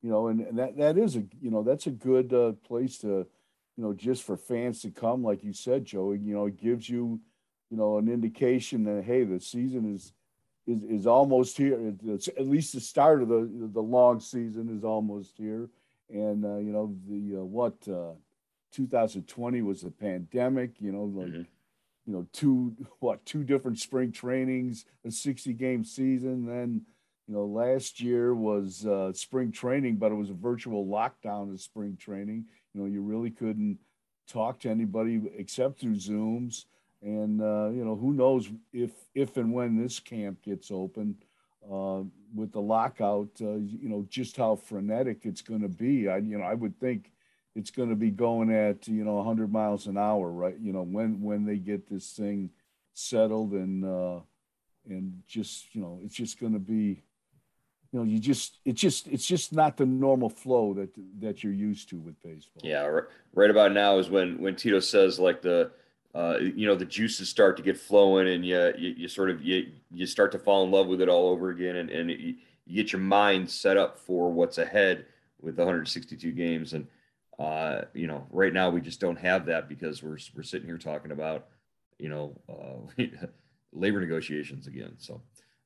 You 0.01 0.11
know, 0.11 0.27
and, 0.27 0.41
and, 0.41 0.59
that 0.59 0.77
that 0.77 0.97
is 0.97 1.15
a 1.15 1.23
you 1.41 1.49
know 1.49 1.63
that's 1.63 1.87
a 1.87 1.91
good 1.91 2.33
uh, 2.33 2.51
place 2.65 2.99
to 2.99 3.07
you 3.07 3.83
know 3.83 3.93
just 3.93 4.23
for 4.23 4.37
fans 4.37 4.81
to 4.83 4.91
come, 4.91 5.23
like 5.23 5.43
you 5.43 5.53
said, 5.53 5.85
Joey. 5.85 6.19
You 6.19 6.35
know, 6.35 6.45
it 6.45 6.57
gives 6.57 6.87
you 6.87 7.19
you 7.71 7.77
know 7.77 7.97
an 7.97 8.07
indication 8.07 8.83
that 8.83 9.03
hey, 9.03 9.23
the 9.23 9.39
season 9.39 9.93
is 9.93 10.13
is 10.67 10.83
is 10.83 11.07
almost 11.07 11.57
here. 11.57 11.95
It's 12.05 12.27
at 12.27 12.47
least 12.47 12.73
the 12.73 12.79
start 12.79 13.23
of 13.23 13.29
the 13.29 13.49
the 13.73 13.81
long 13.81 14.19
season 14.19 14.69
is 14.75 14.83
almost 14.83 15.33
here, 15.35 15.69
and 16.09 16.45
uh, 16.45 16.57
you 16.57 16.71
know 16.71 16.95
the 17.07 17.39
uh, 17.39 17.43
what 17.43 17.75
uh, 17.87 18.13
2020 18.73 19.63
was 19.63 19.81
the 19.81 19.91
pandemic. 19.91 20.79
You 20.79 20.91
know, 20.91 21.03
like. 21.03 21.27
Mm-hmm 21.29 21.41
you 22.07 22.13
know, 22.13 22.25
two 22.33 22.75
what 22.99 23.23
two 23.25 23.43
different 23.43 23.77
spring 23.79 24.11
trainings, 24.11 24.85
a 25.05 25.11
60 25.11 25.53
game 25.53 25.83
season. 25.83 26.45
Then, 26.45 26.81
you 27.27 27.35
know, 27.35 27.45
last 27.45 27.99
year 27.99 28.33
was 28.33 28.85
uh, 28.85 29.11
spring 29.13 29.51
training, 29.51 29.97
but 29.97 30.11
it 30.11 30.15
was 30.15 30.29
a 30.29 30.33
virtual 30.33 30.85
lockdown 30.87 31.53
of 31.53 31.61
spring 31.61 31.97
training. 31.99 32.45
You 32.73 32.81
know, 32.81 32.87
you 32.87 33.01
really 33.01 33.29
couldn't 33.29 33.77
talk 34.27 34.59
to 34.61 34.69
anybody 34.69 35.21
except 35.37 35.79
through 35.79 35.95
Zooms. 35.95 36.65
And 37.01 37.41
uh, 37.41 37.69
you 37.69 37.85
know, 37.85 37.95
who 37.95 38.13
knows 38.13 38.49
if 38.73 38.91
if 39.13 39.37
and 39.37 39.53
when 39.53 39.81
this 39.81 39.99
camp 39.99 40.41
gets 40.41 40.71
open 40.71 41.15
uh, 41.69 42.01
with 42.33 42.51
the 42.53 42.61
lockout, 42.61 43.29
uh, 43.41 43.55
you 43.55 43.89
know, 43.89 44.05
just 44.09 44.37
how 44.37 44.55
frenetic 44.55 45.19
it's 45.23 45.41
going 45.41 45.61
to 45.61 45.67
be. 45.67 46.07
I 46.07 46.17
you 46.17 46.37
know, 46.37 46.43
I 46.43 46.55
would 46.55 46.79
think 46.79 47.11
it's 47.57 47.71
going 47.71 47.89
to 47.89 47.95
be 47.95 48.11
going 48.11 48.53
at 48.53 48.87
you 48.87 49.03
know 49.03 49.15
100 49.15 49.51
miles 49.51 49.87
an 49.87 49.97
hour 49.97 50.29
right? 50.29 50.55
You 50.61 50.71
know 50.73 50.83
when 50.83 51.21
when 51.21 51.45
they 51.45 51.57
get 51.57 51.89
this 51.89 52.11
thing 52.11 52.51
settled 52.93 53.51
and 53.51 53.83
uh 53.83 54.19
and 54.87 55.21
just 55.27 55.73
you 55.73 55.81
know 55.81 55.99
it's 56.03 56.15
just 56.15 56.39
going 56.39 56.53
to 56.53 56.59
be 56.59 57.01
you 57.91 57.99
know 57.99 58.03
you 58.03 58.19
just 58.19 58.59
it's 58.63 58.79
just 58.79 59.07
it's 59.07 59.25
just 59.25 59.53
not 59.53 59.75
the 59.75 59.85
normal 59.85 60.29
flow 60.29 60.73
that 60.75 60.89
that 61.19 61.43
you're 61.43 61.53
used 61.53 61.89
to 61.89 61.97
with 61.97 62.21
baseball. 62.21 62.61
Yeah 62.63 62.99
right 63.33 63.49
about 63.49 63.73
now 63.73 63.97
is 63.97 64.09
when 64.09 64.39
when 64.39 64.55
tito 64.55 64.79
says 64.79 65.19
like 65.19 65.41
the 65.41 65.71
uh, 66.15 66.37
you 66.39 66.65
know 66.65 66.75
the 66.75 66.85
juices 66.85 67.29
start 67.29 67.57
to 67.57 67.63
get 67.63 67.77
flowing 67.77 68.27
and 68.27 68.43
you, 68.43 68.73
you, 68.77 68.89
you 68.97 69.07
sort 69.07 69.29
of 69.29 69.43
you, 69.43 69.67
you 69.91 70.05
start 70.05 70.31
to 70.31 70.39
fall 70.39 70.63
in 70.63 70.71
love 70.71 70.87
with 70.87 71.01
it 71.01 71.09
all 71.09 71.29
over 71.29 71.49
again 71.49 71.75
and, 71.75 71.89
and 71.89 72.09
it, 72.09 72.19
you 72.19 72.75
get 72.75 72.91
your 72.91 73.01
mind 73.01 73.49
set 73.49 73.77
up 73.77 73.99
for 73.99 74.31
what's 74.31 74.57
ahead 74.57 75.05
with 75.41 75.57
162 75.57 76.31
games 76.31 76.73
and 76.73 76.87
uh, 77.39 77.81
you 77.93 78.07
know, 78.07 78.25
right 78.31 78.53
now 78.53 78.69
we 78.69 78.81
just 78.81 78.99
don't 78.99 79.19
have 79.19 79.45
that 79.45 79.69
because 79.69 80.01
we're 80.01 80.17
we're 80.35 80.43
sitting 80.43 80.67
here 80.67 80.77
talking 80.77 81.11
about, 81.11 81.47
you 81.99 82.09
know, 82.09 82.35
uh, 82.49 83.03
labor 83.73 84.01
negotiations 84.01 84.67
again. 84.67 84.93
So, 84.97 85.21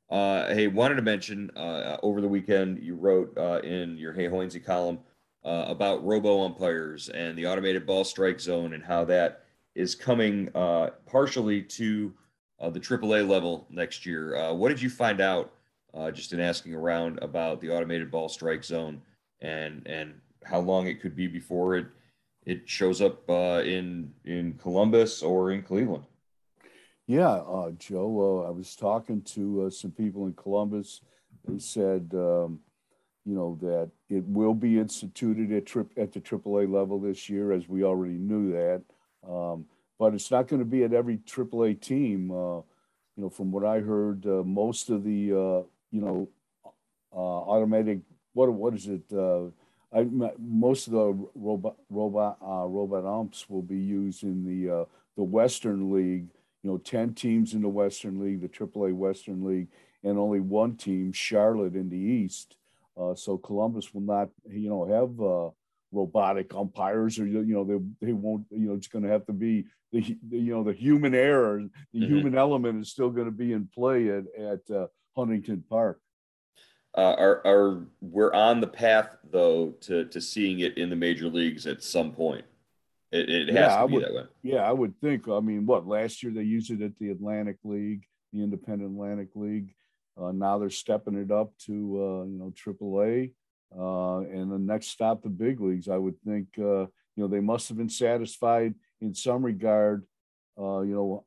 uh, 0.09 0.47
hey, 0.53 0.67
wanted 0.67 0.95
to 0.95 1.01
mention 1.01 1.49
uh, 1.55 1.97
over 2.03 2.19
the 2.19 2.27
weekend 2.27 2.83
you 2.83 2.95
wrote 2.95 3.37
uh, 3.37 3.59
in 3.63 3.97
your 3.97 4.11
Hey 4.11 4.25
Hoinsey 4.25 4.63
column 4.63 4.99
uh, 5.45 5.65
about 5.67 6.03
robo 6.05 6.43
umpires 6.43 7.07
and 7.09 7.37
the 7.37 7.47
automated 7.47 7.85
ball 7.85 8.03
strike 8.03 8.39
zone 8.39 8.73
and 8.73 8.83
how 8.83 9.05
that 9.05 9.45
is 9.73 9.95
coming 9.95 10.49
uh, 10.53 10.89
partially 11.05 11.61
to 11.61 12.13
uh, 12.59 12.69
the 12.69 12.79
AAA 12.79 13.27
level 13.27 13.65
next 13.69 14.05
year. 14.05 14.53
What 14.53 14.69
did 14.69 14.81
you 14.81 14.89
find 14.89 15.21
out 15.21 15.53
just 16.13 16.33
in 16.33 16.41
asking 16.41 16.73
around 16.73 17.19
about 17.21 17.61
the 17.61 17.69
automated 17.69 18.11
ball 18.11 18.27
strike 18.27 18.65
zone 18.65 19.01
and 19.39 19.87
and 19.87 20.13
how 20.43 20.59
long 20.59 20.87
it 20.87 21.01
could 21.01 21.15
be 21.15 21.27
before 21.27 21.75
it 21.75 21.87
it 22.45 22.67
shows 22.67 23.01
up 23.01 23.29
uh, 23.29 23.61
in 23.63 24.11
in 24.25 24.53
Columbus 24.53 25.21
or 25.21 25.51
in 25.51 25.61
Cleveland. 25.61 26.05
Yeah, 27.07 27.29
uh, 27.29 27.71
Joe, 27.71 28.43
uh, 28.45 28.47
I 28.47 28.51
was 28.51 28.75
talking 28.75 29.21
to 29.35 29.63
uh, 29.63 29.69
some 29.69 29.91
people 29.91 30.25
in 30.27 30.33
Columbus. 30.33 31.01
They 31.45 31.59
said, 31.59 32.09
um, 32.13 32.59
you 33.25 33.35
know, 33.35 33.57
that 33.61 33.91
it 34.09 34.23
will 34.25 34.53
be 34.53 34.79
instituted 34.79 35.51
at 35.51 35.65
trip 35.65 35.91
at 35.97 36.13
the 36.13 36.21
AAA 36.21 36.71
level 36.71 36.99
this 36.99 37.29
year, 37.29 37.51
as 37.51 37.67
we 37.67 37.83
already 37.83 38.17
knew 38.17 38.51
that. 38.53 38.81
Um, 39.27 39.65
but 39.99 40.13
it's 40.13 40.31
not 40.31 40.47
going 40.47 40.61
to 40.61 40.65
be 40.65 40.83
at 40.83 40.93
every 40.93 41.17
AAA 41.17 41.81
team. 41.81 42.31
Uh, 42.31 42.61
you 43.17 43.23
know, 43.23 43.29
from 43.29 43.51
what 43.51 43.65
I 43.65 43.79
heard, 43.79 44.25
uh, 44.25 44.43
most 44.43 44.89
of 44.89 45.03
the 45.03 45.11
you 45.11 46.01
know 46.01 46.29
automatic 47.13 47.99
what 48.33 48.51
what 48.53 48.73
is 48.73 48.87
it 48.87 49.03
I, 49.93 50.07
most 50.39 50.87
of 50.87 50.93
the 50.93 51.27
robot 51.35 51.75
robot 51.89 52.37
uh, 52.41 52.65
robot 52.65 53.05
umps 53.05 53.49
will 53.49 53.61
be 53.61 53.77
used 53.77 54.23
in 54.23 54.45
the 54.45 54.81
uh, 54.81 54.85
the 55.17 55.23
Western 55.23 55.93
League. 55.93 56.27
You 56.63 56.71
know, 56.71 56.77
ten 56.77 57.13
teams 57.13 57.53
in 57.53 57.61
the 57.61 57.69
Western 57.69 58.19
League, 58.19 58.41
the 58.41 58.47
AAA 58.47 58.93
Western 58.93 59.43
League, 59.43 59.67
and 60.03 60.17
only 60.17 60.39
one 60.39 60.75
team, 60.75 61.11
Charlotte, 61.11 61.75
in 61.75 61.89
the 61.89 61.97
East. 61.97 62.55
Uh, 62.95 63.15
so 63.15 63.37
Columbus 63.37 63.93
will 63.93 64.01
not, 64.01 64.29
you 64.47 64.69
know, 64.69 64.85
have 64.85 65.19
uh, 65.21 65.49
robotic 65.91 66.53
umpires 66.53 67.19
or 67.19 67.25
you 67.25 67.43
know 67.43 67.63
they 67.63 68.05
they 68.05 68.13
won't 68.13 68.45
you 68.49 68.69
know 68.69 68.75
it's 68.75 68.87
going 68.87 69.03
to 69.03 69.09
have 69.09 69.25
to 69.25 69.33
be 69.33 69.65
the, 69.91 70.17
the, 70.29 70.37
you 70.37 70.53
know 70.53 70.63
the 70.63 70.73
human 70.73 71.13
error 71.13 71.61
the 71.93 71.99
mm-hmm. 71.99 72.15
human 72.15 72.37
element 72.37 72.81
is 72.81 72.89
still 72.89 73.09
going 73.09 73.25
to 73.25 73.31
be 73.31 73.51
in 73.51 73.67
play 73.73 74.09
at 74.09 74.23
at 74.39 74.71
uh, 74.75 74.87
Huntington 75.15 75.63
Park. 75.69 75.99
Uh, 76.97 77.15
are 77.17 77.41
are 77.45 77.87
we're 78.01 78.33
on 78.33 78.59
the 78.59 78.67
path 78.67 79.15
though 79.31 79.69
to 79.79 80.05
to 80.05 80.19
seeing 80.19 80.59
it 80.59 80.77
in 80.77 80.89
the 80.89 80.95
major 80.95 81.27
leagues 81.27 81.65
at 81.65 81.81
some 81.81 82.11
point. 82.11 82.43
It, 83.11 83.29
it 83.29 83.47
has 83.49 83.71
yeah, 83.71 83.81
to 83.81 83.87
be 83.87 83.93
would, 83.93 84.03
that 84.03 84.13
way. 84.13 84.23
Yeah, 84.43 84.63
I 84.63 84.71
would 84.71 84.99
think. 84.99 85.27
I 85.27 85.39
mean, 85.39 85.65
what 85.65 85.87
last 85.87 86.21
year 86.21 86.31
they 86.33 86.43
used 86.43 86.71
it 86.71 86.81
at 86.81 86.97
the 86.99 87.09
Atlantic 87.09 87.57
League, 87.63 88.05
the 88.33 88.43
Independent 88.43 88.91
Atlantic 88.91 89.29
League. 89.35 89.73
Uh, 90.21 90.31
now 90.31 90.57
they're 90.57 90.69
stepping 90.69 91.15
it 91.15 91.31
up 91.31 91.53
to 91.65 91.73
uh, 91.73 92.25
you 92.25 92.37
know 92.37 92.53
AAA, 92.55 93.31
uh, 93.77 94.19
and 94.29 94.51
the 94.51 94.59
next 94.59 94.87
stop 94.87 95.21
the 95.21 95.29
big 95.29 95.61
leagues. 95.61 95.87
I 95.87 95.97
would 95.97 96.19
think 96.21 96.47
uh, 96.57 96.87
you 97.15 97.17
know 97.17 97.27
they 97.27 97.39
must 97.39 97.69
have 97.69 97.77
been 97.77 97.89
satisfied 97.89 98.75
in 98.99 99.13
some 99.13 99.43
regard, 99.43 100.05
uh, 100.59 100.81
you 100.81 100.93
know, 100.93 101.25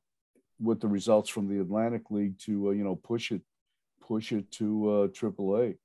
with 0.60 0.80
the 0.80 0.88
results 0.88 1.30
from 1.30 1.48
the 1.48 1.60
Atlantic 1.60 2.10
League 2.10 2.38
to 2.40 2.68
uh, 2.68 2.70
you 2.72 2.84
know 2.84 2.96
push 2.96 3.32
it 3.32 3.42
push 4.06 4.32
it 4.32 4.50
to 4.52 5.10
AAA. 5.12 5.76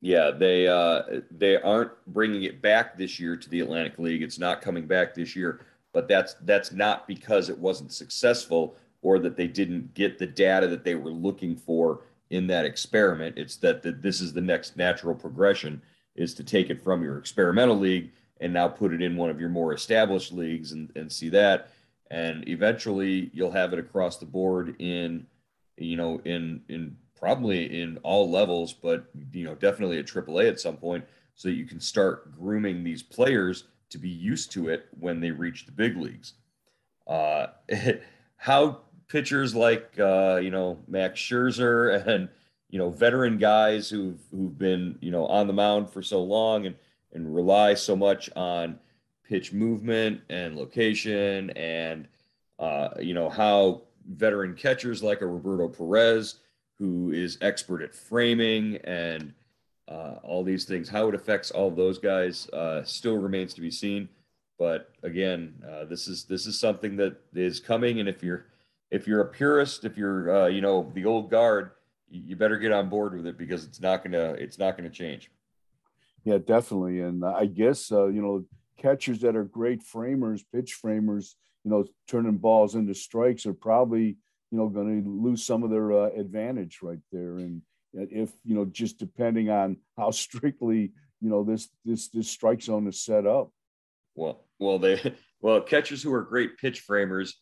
Yeah, 0.00 0.30
they 0.30 0.68
uh, 0.68 1.02
they 1.30 1.56
aren't 1.56 1.90
bringing 2.06 2.44
it 2.44 2.62
back 2.62 2.96
this 2.96 3.18
year 3.18 3.36
to 3.36 3.50
the 3.50 3.60
Atlantic 3.60 3.98
League. 3.98 4.22
It's 4.22 4.38
not 4.38 4.62
coming 4.62 4.86
back 4.86 5.14
this 5.14 5.34
year, 5.34 5.60
but 5.92 6.06
that's 6.06 6.34
that's 6.42 6.70
not 6.70 7.08
because 7.08 7.48
it 7.48 7.58
wasn't 7.58 7.92
successful 7.92 8.76
or 9.02 9.18
that 9.18 9.36
they 9.36 9.46
didn't 9.46 9.94
get 9.94 10.18
the 10.18 10.26
data 10.26 10.68
that 10.68 10.84
they 10.84 10.94
were 10.94 11.10
looking 11.10 11.56
for 11.56 12.02
in 12.30 12.46
that 12.48 12.64
experiment. 12.64 13.38
It's 13.38 13.56
that 13.56 13.82
the, 13.82 13.92
this 13.92 14.20
is 14.20 14.32
the 14.32 14.40
next 14.40 14.76
natural 14.76 15.14
progression 15.14 15.82
is 16.14 16.34
to 16.34 16.44
take 16.44 16.70
it 16.70 16.82
from 16.82 17.02
your 17.02 17.18
experimental 17.18 17.76
league 17.76 18.10
and 18.40 18.52
now 18.52 18.68
put 18.68 18.92
it 18.92 19.02
in 19.02 19.16
one 19.16 19.30
of 19.30 19.40
your 19.40 19.48
more 19.48 19.72
established 19.72 20.32
leagues 20.32 20.72
and, 20.72 20.90
and 20.94 21.10
see 21.10 21.28
that. 21.30 21.70
And 22.10 22.48
eventually 22.48 23.30
you'll 23.32 23.50
have 23.50 23.72
it 23.72 23.78
across 23.78 24.18
the 24.18 24.26
board 24.26 24.80
in, 24.80 25.26
you 25.76 25.96
know, 25.96 26.20
in 26.24 26.62
in 26.68 26.96
probably 27.18 27.80
in 27.80 27.98
all 28.02 28.30
levels, 28.30 28.72
but 28.72 29.04
you 29.32 29.44
know, 29.44 29.54
definitely 29.54 29.98
at 29.98 30.06
AAA 30.06 30.48
at 30.48 30.60
some 30.60 30.76
point, 30.76 31.04
so 31.34 31.48
that 31.48 31.54
you 31.54 31.66
can 31.66 31.80
start 31.80 32.36
grooming 32.38 32.84
these 32.84 33.02
players 33.02 33.64
to 33.90 33.98
be 33.98 34.08
used 34.08 34.52
to 34.52 34.68
it 34.68 34.86
when 34.98 35.20
they 35.20 35.30
reach 35.30 35.66
the 35.66 35.72
big 35.72 35.96
leagues. 35.96 36.34
Uh, 37.06 37.48
how 38.36 38.80
pitchers 39.08 39.54
like 39.54 39.98
uh, 39.98 40.38
you 40.42 40.50
know 40.50 40.78
Max 40.86 41.20
Scherzer 41.20 42.06
and 42.06 42.28
you 42.70 42.78
know 42.78 42.90
veteran 42.90 43.38
guys 43.38 43.88
who've 43.88 44.20
who've 44.30 44.56
been 44.56 44.98
you 45.00 45.10
know 45.10 45.26
on 45.26 45.46
the 45.46 45.52
mound 45.52 45.90
for 45.90 46.02
so 46.02 46.22
long 46.22 46.66
and 46.66 46.76
and 47.12 47.34
rely 47.34 47.74
so 47.74 47.96
much 47.96 48.30
on 48.36 48.78
pitch 49.26 49.52
movement 49.52 50.20
and 50.28 50.56
location 50.56 51.50
and 51.50 52.06
uh, 52.58 52.88
you 53.00 53.14
know 53.14 53.28
how 53.28 53.82
veteran 54.10 54.54
catchers 54.54 55.02
like 55.02 55.20
a 55.20 55.26
Roberto 55.26 55.68
Perez 55.68 56.36
who 56.78 57.10
is 57.12 57.38
expert 57.40 57.82
at 57.82 57.94
framing 57.94 58.76
and 58.84 59.32
uh, 59.88 60.16
all 60.22 60.44
these 60.44 60.64
things. 60.64 60.88
How 60.88 61.08
it 61.08 61.14
affects 61.14 61.50
all 61.50 61.70
those 61.70 61.98
guys 61.98 62.48
uh, 62.50 62.84
still 62.84 63.18
remains 63.18 63.54
to 63.54 63.60
be 63.60 63.70
seen. 63.70 64.08
But 64.58 64.90
again, 65.02 65.54
uh, 65.68 65.84
this 65.84 66.08
is 66.08 66.24
this 66.24 66.46
is 66.46 66.58
something 66.58 66.96
that 66.96 67.16
is 67.34 67.60
coming, 67.60 68.00
and 68.00 68.08
if 68.08 68.22
you're 68.22 68.46
if 68.90 69.06
you're 69.06 69.20
a 69.20 69.28
purist, 69.28 69.84
if 69.84 69.96
you're 69.96 70.44
uh, 70.44 70.46
you 70.48 70.60
know 70.60 70.90
the 70.94 71.04
old 71.04 71.30
guard, 71.30 71.70
you 72.10 72.36
better 72.36 72.58
get 72.58 72.72
on 72.72 72.88
board 72.88 73.14
with 73.14 73.26
it 73.26 73.38
because 73.38 73.64
it's 73.64 73.80
not 73.80 74.02
gonna 74.02 74.32
it's 74.32 74.58
not 74.58 74.76
gonna 74.76 74.90
change. 74.90 75.30
Yeah, 76.24 76.38
definitely, 76.38 77.00
and 77.00 77.24
I 77.24 77.46
guess 77.46 77.92
uh, 77.92 78.06
you 78.06 78.20
know 78.20 78.44
catchers 78.78 79.20
that 79.20 79.36
are 79.36 79.44
great 79.44 79.82
framers, 79.82 80.44
pitch 80.52 80.74
framers, 80.74 81.36
you 81.64 81.70
know, 81.70 81.84
turning 82.06 82.38
balls 82.38 82.74
into 82.74 82.94
strikes 82.94 83.44
are 83.46 83.54
probably 83.54 84.16
you 84.50 84.58
know, 84.58 84.68
going 84.68 85.02
to 85.02 85.10
lose 85.10 85.44
some 85.44 85.62
of 85.62 85.70
their 85.70 85.92
uh, 85.92 86.10
advantage 86.10 86.78
right 86.82 87.00
there. 87.12 87.38
And 87.38 87.62
if 87.92 88.30
you 88.44 88.54
know, 88.54 88.64
just 88.64 88.98
depending 88.98 89.50
on 89.50 89.76
how 89.96 90.10
strictly 90.10 90.92
you 91.20 91.28
know 91.28 91.44
this 91.44 91.68
this 91.84 92.08
this 92.08 92.30
strike 92.30 92.62
zone 92.62 92.86
is 92.86 93.02
set 93.02 93.26
up. 93.26 93.50
Well, 94.14 94.44
well, 94.58 94.78
they 94.78 95.14
well 95.40 95.60
catchers 95.60 96.02
who 96.02 96.12
are 96.12 96.22
great 96.22 96.56
pitch 96.58 96.80
framers 96.80 97.36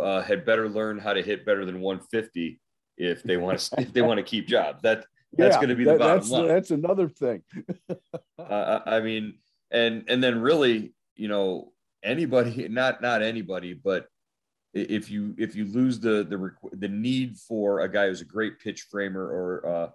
uh, 0.00 0.22
had 0.22 0.44
better 0.44 0.68
learn 0.68 0.98
how 0.98 1.12
to 1.12 1.22
hit 1.22 1.46
better 1.46 1.64
than 1.64 1.80
150 1.80 2.60
if 2.96 3.22
they 3.22 3.36
want 3.36 3.58
to 3.58 3.74
if 3.80 3.92
they 3.92 4.02
want 4.02 4.18
to 4.18 4.24
keep 4.24 4.46
jobs. 4.46 4.82
That 4.82 5.04
that's 5.32 5.54
yeah, 5.54 5.58
going 5.58 5.68
to 5.68 5.74
be 5.74 5.84
the 5.84 5.92
that, 5.92 5.98
bottom 5.98 6.16
that's, 6.16 6.30
line. 6.30 6.48
That's 6.48 6.70
another 6.70 7.08
thing. 7.08 7.42
uh, 8.38 8.80
I 8.86 9.00
mean, 9.00 9.38
and 9.70 10.04
and 10.08 10.22
then 10.22 10.40
really, 10.40 10.94
you 11.14 11.28
know, 11.28 11.72
anybody, 12.02 12.68
not 12.68 13.02
not 13.02 13.22
anybody, 13.22 13.74
but 13.74 14.06
if 14.76 15.10
you 15.10 15.34
if 15.38 15.56
you 15.56 15.64
lose 15.64 15.98
the 15.98 16.24
the 16.24 16.50
the 16.76 16.88
need 16.88 17.38
for 17.38 17.80
a 17.80 17.90
guy 17.90 18.06
who's 18.06 18.20
a 18.20 18.26
great 18.26 18.60
pitch 18.60 18.82
framer 18.90 19.22
or 19.22 19.66
uh, 19.66 19.90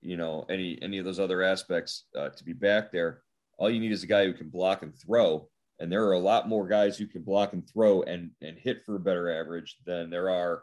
you 0.00 0.16
know 0.16 0.46
any 0.48 0.78
any 0.82 0.98
of 0.98 1.04
those 1.04 1.20
other 1.20 1.42
aspects 1.42 2.04
uh, 2.16 2.30
to 2.30 2.44
be 2.44 2.52
back 2.52 2.90
there, 2.90 3.22
all 3.58 3.70
you 3.70 3.80
need 3.80 3.92
is 3.92 4.02
a 4.02 4.06
guy 4.06 4.24
who 4.24 4.32
can 4.32 4.48
block 4.48 4.82
and 4.82 4.94
throw. 4.98 5.48
And 5.80 5.90
there 5.90 6.04
are 6.06 6.12
a 6.12 6.18
lot 6.18 6.48
more 6.48 6.68
guys 6.68 6.96
who 6.96 7.06
can 7.06 7.22
block 7.22 7.52
and 7.52 7.68
throw 7.68 8.02
and 8.02 8.30
and 8.40 8.58
hit 8.58 8.84
for 8.84 8.96
a 8.96 9.00
better 9.00 9.30
average 9.30 9.76
than 9.84 10.10
there 10.10 10.30
are, 10.30 10.62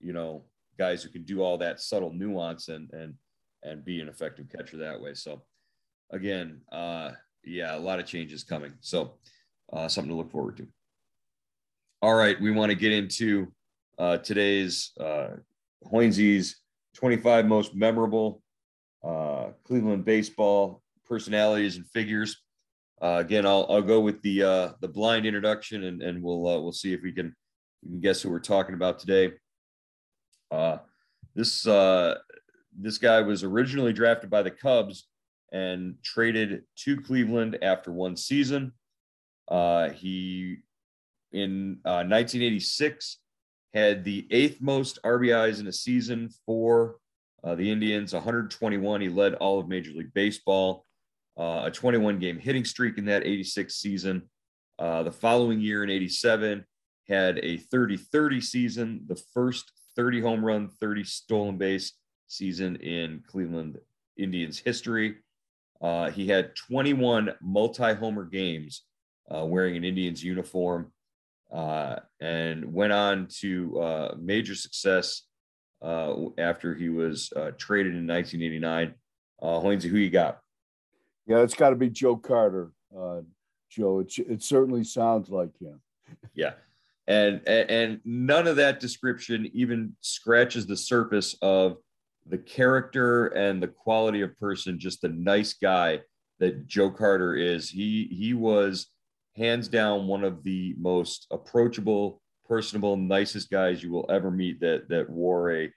you 0.00 0.12
know, 0.12 0.44
guys 0.78 1.02
who 1.02 1.10
can 1.10 1.24
do 1.24 1.42
all 1.42 1.58
that 1.58 1.80
subtle 1.80 2.12
nuance 2.12 2.68
and 2.68 2.90
and 2.92 3.14
and 3.62 3.84
be 3.84 4.00
an 4.00 4.08
effective 4.08 4.46
catcher 4.54 4.78
that 4.78 5.00
way. 5.00 5.14
So 5.14 5.42
again, 6.10 6.60
uh, 6.72 7.12
yeah, 7.44 7.76
a 7.76 7.78
lot 7.78 7.98
of 7.98 8.06
changes 8.06 8.44
coming. 8.44 8.72
So 8.80 9.14
uh, 9.72 9.88
something 9.88 10.10
to 10.10 10.16
look 10.16 10.30
forward 10.30 10.56
to. 10.58 10.68
All 12.04 12.12
right, 12.12 12.38
we 12.38 12.50
want 12.50 12.68
to 12.68 12.76
get 12.76 12.92
into 12.92 13.50
uh, 13.96 14.18
today's 14.18 14.92
uh, 15.00 15.28
Hoinsy's 15.90 16.60
25 16.96 17.46
most 17.46 17.74
memorable 17.74 18.42
uh, 19.02 19.52
Cleveland 19.64 20.04
baseball 20.04 20.82
personalities 21.06 21.76
and 21.76 21.86
figures. 21.88 22.42
Uh, 23.00 23.16
again, 23.20 23.46
I'll, 23.46 23.64
I'll 23.70 23.80
go 23.80 24.00
with 24.00 24.20
the 24.20 24.42
uh, 24.42 24.72
the 24.82 24.88
blind 24.88 25.24
introduction, 25.24 25.84
and, 25.84 26.02
and 26.02 26.22
we'll 26.22 26.46
uh, 26.46 26.60
we'll 26.60 26.72
see 26.72 26.92
if 26.92 27.00
we 27.00 27.10
can 27.10 27.34
we 27.82 27.92
can 27.92 28.00
guess 28.00 28.20
who 28.20 28.28
we're 28.28 28.38
talking 28.38 28.74
about 28.74 28.98
today. 28.98 29.32
Uh, 30.50 30.76
this 31.34 31.66
uh, 31.66 32.18
this 32.78 32.98
guy 32.98 33.22
was 33.22 33.44
originally 33.44 33.94
drafted 33.94 34.28
by 34.28 34.42
the 34.42 34.50
Cubs 34.50 35.08
and 35.54 35.94
traded 36.02 36.64
to 36.80 37.00
Cleveland 37.00 37.60
after 37.62 37.90
one 37.90 38.14
season. 38.14 38.72
Uh, 39.48 39.88
he 39.88 40.58
in 41.34 41.78
uh, 41.84 42.06
1986 42.06 43.18
had 43.74 44.04
the 44.04 44.26
eighth 44.30 44.60
most 44.60 44.98
RBIs 45.04 45.60
in 45.60 45.66
a 45.66 45.72
season 45.72 46.30
for 46.46 46.96
uh, 47.42 47.54
the 47.54 47.70
Indians, 47.70 48.14
121. 48.14 49.00
He 49.00 49.08
led 49.08 49.34
all 49.34 49.58
of 49.58 49.68
Major 49.68 49.90
League 49.90 50.14
Baseball, 50.14 50.86
uh, 51.38 51.62
a 51.64 51.70
21 51.70 52.18
game 52.18 52.38
hitting 52.38 52.64
streak 52.64 52.98
in 52.98 53.04
that 53.06 53.26
86 53.26 53.74
season. 53.74 54.22
Uh, 54.78 55.02
the 55.02 55.12
following 55.12 55.60
year 55.60 55.82
in 55.82 55.90
87, 55.90 56.64
had 57.08 57.38
a 57.42 57.58
30 57.58 57.96
30 57.96 58.40
season, 58.40 59.00
the 59.06 59.20
first 59.34 59.72
30 59.96 60.20
home 60.20 60.44
run, 60.44 60.68
30 60.80 61.04
stolen 61.04 61.58
base 61.58 61.92
season 62.28 62.76
in 62.76 63.22
Cleveland 63.26 63.78
Indians 64.16 64.58
history. 64.58 65.16
Uh, 65.82 66.10
he 66.10 66.26
had 66.26 66.56
21 66.56 67.34
multi 67.42 67.92
homer 67.92 68.24
games 68.24 68.84
uh, 69.34 69.44
wearing 69.44 69.76
an 69.76 69.84
Indians 69.84 70.24
uniform 70.24 70.92
uh, 71.54 72.00
and 72.20 72.74
went 72.74 72.92
on 72.92 73.28
to 73.28 73.80
uh, 73.80 74.14
major 74.18 74.56
success 74.56 75.22
uh, 75.80 76.14
after 76.36 76.74
he 76.74 76.88
was 76.88 77.32
uh, 77.36 77.52
traded 77.56 77.94
in 77.94 78.06
1989. 78.06 78.94
Uh, 79.40 79.46
Hoynesy, 79.60 79.88
who 79.88 79.98
you 79.98 80.10
got? 80.10 80.40
Yeah, 81.26 81.38
it's 81.38 81.54
got 81.54 81.70
to 81.70 81.76
be 81.76 81.88
Joe 81.88 82.16
Carter. 82.16 82.72
Uh, 82.96 83.20
Joe, 83.70 84.00
it, 84.00 84.18
it 84.18 84.42
certainly 84.42 84.82
sounds 84.82 85.30
like 85.30 85.56
him. 85.60 85.80
yeah. 86.34 86.54
And, 87.06 87.42
and 87.46 87.70
and 87.70 88.00
none 88.04 88.46
of 88.46 88.56
that 88.56 88.80
description 88.80 89.50
even 89.52 89.94
scratches 90.00 90.66
the 90.66 90.76
surface 90.76 91.36
of 91.42 91.76
the 92.26 92.38
character 92.38 93.26
and 93.26 93.62
the 93.62 93.68
quality 93.68 94.22
of 94.22 94.38
person, 94.38 94.78
just 94.78 95.02
the 95.02 95.10
nice 95.10 95.52
guy 95.52 96.00
that 96.38 96.66
Joe 96.66 96.90
Carter 96.90 97.36
is. 97.36 97.68
He 97.68 98.08
he 98.10 98.32
was 98.32 98.86
hands 99.36 99.68
down 99.68 100.06
one 100.06 100.24
of 100.24 100.42
the 100.42 100.74
most 100.78 101.26
approachable, 101.30 102.20
personable, 102.46 102.96
nicest 102.96 103.50
guys 103.50 103.82
you 103.82 103.90
will 103.90 104.06
ever 104.08 104.30
meet 104.30 104.60
that 104.60 104.88
that 104.88 105.08
wore 105.08 105.52
a, 105.52 105.72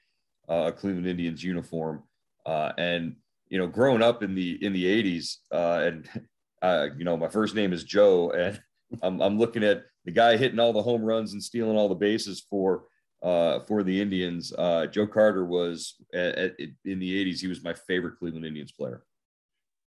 uh, 0.48 0.72
Cleveland 0.72 1.08
Indians 1.08 1.44
uniform. 1.44 2.04
Uh, 2.46 2.72
and 2.78 3.16
you 3.50 3.58
know, 3.58 3.68
growing 3.68 4.02
up 4.02 4.24
in 4.24 4.36
the 4.36 4.64
in 4.64 4.74
the 4.74 4.86
'80s, 4.86 5.38
uh, 5.52 5.86
and 5.86 6.10
uh, 6.62 6.88
you 6.98 7.04
know, 7.04 7.18
my 7.18 7.28
first 7.28 7.56
name 7.56 7.74
is 7.74 7.84
Joe, 7.84 8.32
and 8.32 8.62
I'm, 9.02 9.22
I'm 9.22 9.38
looking 9.38 9.64
at 9.64 9.84
the 10.06 10.12
guy 10.12 10.38
hitting 10.38 10.60
all 10.60 10.74
the 10.74 10.82
home 10.82 11.04
runs 11.04 11.34
and 11.34 11.44
stealing 11.44 11.78
all 11.78 11.90
the 11.90 11.96
bases 11.96 12.46
for 12.50 12.86
uh, 13.22 13.60
for 13.62 13.84
the 13.84 14.00
Indians. 14.02 14.54
Uh, 14.58 14.86
Joe 14.86 15.08
Carter 15.08 15.46
was 15.46 15.96
at, 16.14 16.38
at, 16.38 16.54
in 16.86 17.00
the 17.00 17.26
'80s. 17.26 17.40
He 17.40 17.48
was 17.48 17.64
my 17.64 17.74
favorite 17.74 18.18
Cleveland 18.20 18.46
Indians 18.46 18.72
player. 18.72 19.04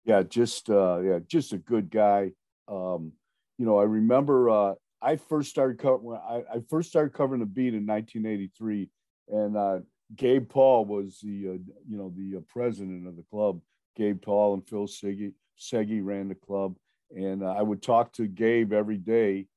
Yeah, 0.05 0.23
just 0.23 0.69
yeah, 0.69 1.19
just 1.27 1.53
a 1.53 1.57
good 1.57 1.89
guy 1.89 2.31
um, 2.67 3.13
you 3.60 3.66
know, 3.66 3.78
I 3.78 3.84
remember 3.84 4.50
uh, 4.50 4.74
I 5.01 5.18
first 5.18 5.50
started 5.50 5.80
covering. 5.80 6.18
I, 6.18 6.62
first 6.70 6.89
started 6.89 7.13
covering 7.13 7.42
the 7.42 7.46
beat 7.46 7.74
in 7.74 7.86
1983, 7.86 8.89
and 9.28 9.58
uh, 9.58 9.80
Gabe 10.16 10.50
Paul 10.50 10.86
was 10.86 11.20
the 11.22 11.50
uh, 11.50 11.58
you 11.88 11.98
know 11.98 12.12
the 12.16 12.38
uh, 12.38 12.42
president 12.48 13.06
of 13.06 13.18
the 13.18 13.25
club. 13.30 13.60
Gabe 13.98 14.22
Paul 14.22 14.54
and 14.56 14.68
Phil 14.68 14.88
Seghi, 14.88 15.34
Seghi 15.60 16.00
ran 16.01 16.30
the 16.30 16.36
club, 16.36 16.78
and 17.13 17.44
uh, 17.44 17.51
I 17.51 17.62
would 17.62 17.84
talk 17.84 18.13
to 18.13 18.28
Gabe 18.28 18.72
every 18.72 18.98
day. 18.98 19.48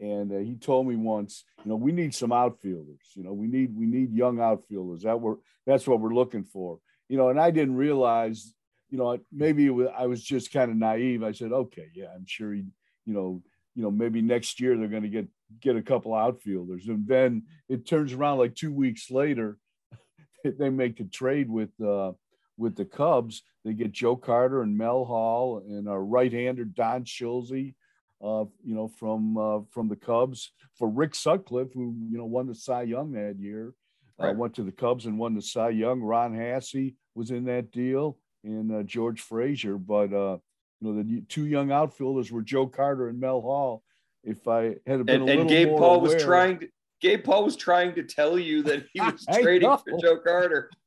And 0.00 0.32
uh, 0.32 0.38
he 0.38 0.56
told 0.56 0.88
me 0.88 0.96
once, 0.96 1.44
you 1.64 1.70
know, 1.70 1.76
we 1.76 1.92
need 1.92 2.12
some 2.12 2.32
outfielders. 2.32 3.12
You 3.14 3.22
know, 3.22 3.32
we 3.32 3.46
need 3.46 3.74
we 3.76 3.86
need 3.86 4.12
young 4.12 4.40
outfielders. 4.40 5.02
That 5.02 5.20
we're 5.20 5.36
that's 5.64 5.86
what 5.86 6.00
we're 6.00 6.12
looking 6.12 6.42
for. 6.42 6.80
You 7.08 7.18
know, 7.18 7.28
and 7.28 7.38
I 7.38 7.52
didn't 7.52 7.76
realize, 7.76 8.52
you 8.90 8.98
know, 8.98 9.16
maybe 9.32 9.70
I 9.96 10.06
was 10.06 10.24
just 10.24 10.52
kind 10.52 10.72
of 10.72 10.76
naive. 10.76 11.22
I 11.22 11.30
said, 11.30 11.52
okay, 11.52 11.88
yeah, 11.94 12.06
I'm 12.14 12.26
sure 12.26 12.52
he, 12.52 12.64
you 13.06 13.14
know, 13.14 13.42
you 13.74 13.82
know, 13.82 13.90
maybe 13.90 14.22
next 14.22 14.60
year 14.60 14.76
they're 14.76 14.88
going 14.88 15.02
to 15.02 15.08
get 15.08 15.28
get 15.60 15.76
a 15.76 15.82
couple 15.82 16.14
outfielders. 16.14 16.88
And 16.88 17.06
then 17.06 17.44
it 17.68 17.86
turns 17.86 18.12
around 18.12 18.38
like 18.38 18.54
two 18.54 18.72
weeks 18.72 19.10
later, 19.10 19.58
they 20.44 20.70
make 20.70 21.00
a 21.00 21.04
trade 21.04 21.50
with 21.50 21.70
uh, 21.80 22.12
with 22.56 22.76
the 22.76 22.84
Cubs. 22.84 23.42
They 23.64 23.72
get 23.72 23.92
Joe 23.92 24.16
Carter 24.16 24.62
and 24.62 24.76
Mel 24.76 25.04
Hall 25.04 25.62
and 25.66 25.88
a 25.88 25.98
right-hander 25.98 26.66
Don 26.66 27.04
Schulze, 27.04 27.74
uh, 28.22 28.44
you 28.62 28.74
know, 28.74 28.88
from 28.88 29.36
uh, 29.36 29.60
from 29.70 29.88
the 29.88 29.96
Cubs 29.96 30.52
for 30.78 30.88
Rick 30.88 31.14
Sutcliffe, 31.14 31.72
who 31.72 31.94
you 32.10 32.18
know 32.18 32.26
won 32.26 32.46
the 32.46 32.54
Cy 32.54 32.82
Young 32.82 33.12
that 33.12 33.36
year. 33.38 33.74
Uh, 34.20 34.26
right. 34.26 34.36
went 34.36 34.54
to 34.54 34.62
the 34.62 34.72
Cubs 34.72 35.06
and 35.06 35.18
won 35.18 35.34
the 35.34 35.42
Cy 35.42 35.70
Young. 35.70 36.00
Ron 36.00 36.34
Hassey 36.34 36.94
was 37.16 37.30
in 37.30 37.44
that 37.46 37.72
deal, 37.72 38.18
and 38.44 38.72
uh, 38.72 38.82
George 38.84 39.20
Frazier. 39.20 39.76
But 39.76 40.12
uh, 40.12 40.38
you 40.84 40.92
know, 40.92 41.02
the 41.02 41.22
two 41.28 41.46
young 41.46 41.72
outfielders 41.72 42.30
were 42.30 42.42
Joe 42.42 42.66
Carter 42.66 43.08
and 43.08 43.18
Mel 43.18 43.40
Hall. 43.40 43.82
If 44.22 44.48
I 44.48 44.76
had 44.86 45.04
been 45.04 45.08
and, 45.08 45.22
a 45.22 45.24
little 45.24 45.40
and 45.42 45.48
Gabe 45.50 45.68
Paul 45.68 45.96
aware, 45.96 46.14
was 46.14 46.22
trying 46.22 46.60
to 46.60 46.68
Gabe 47.00 47.24
Paul 47.24 47.44
was 47.44 47.56
trying 47.56 47.94
to 47.94 48.02
tell 48.02 48.38
you 48.38 48.62
that 48.64 48.86
he 48.92 49.00
was 49.00 49.26
trading 49.40 49.76
for 49.76 49.98
Joe 50.00 50.18
Carter. 50.18 50.70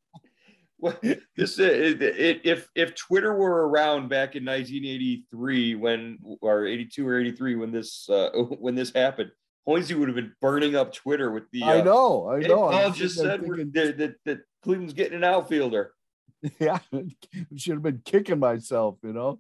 Well, 0.80 0.96
this 1.36 1.58
it, 1.58 2.04
it, 2.04 2.42
if 2.44 2.70
if 2.75 2.94
Twitter 2.94 3.34
were 3.34 3.68
around 3.68 4.10
back 4.10 4.36
in 4.36 4.46
1983 4.46 5.74
when 5.74 6.20
or 6.39 6.68
82 6.68 7.08
or 7.08 7.20
83 7.20 7.56
when 7.56 7.72
this 7.72 8.08
uh, 8.08 8.30
when 8.60 8.75
this 8.75 8.94
happened, 8.94 9.32
Hoynesy 9.68 9.98
would 9.98 10.08
have 10.08 10.16
been 10.16 10.36
burning 10.39 10.75
up 10.75 10.94
Twitter 10.94 11.32
with 11.32 11.50
the. 11.51 11.63
Uh, 11.63 11.80
I 11.80 11.82
know, 11.82 12.30
I 12.30 12.39
know. 12.42 12.70
Paul 12.70 12.92
just 12.92 13.16
said 13.16 13.42
thinking, 13.42 13.72
that, 13.74 14.13
that 14.25 14.39
Cleveland's 14.62 14.94
getting 14.94 15.18
an 15.18 15.24
outfielder. 15.24 15.94
yeah, 16.60 16.79
should 17.56 17.74
have 17.74 17.84
been 17.84 18.01
kicking 18.06 18.39
myself, 18.39 18.98
you 19.03 19.13
know. 19.13 19.39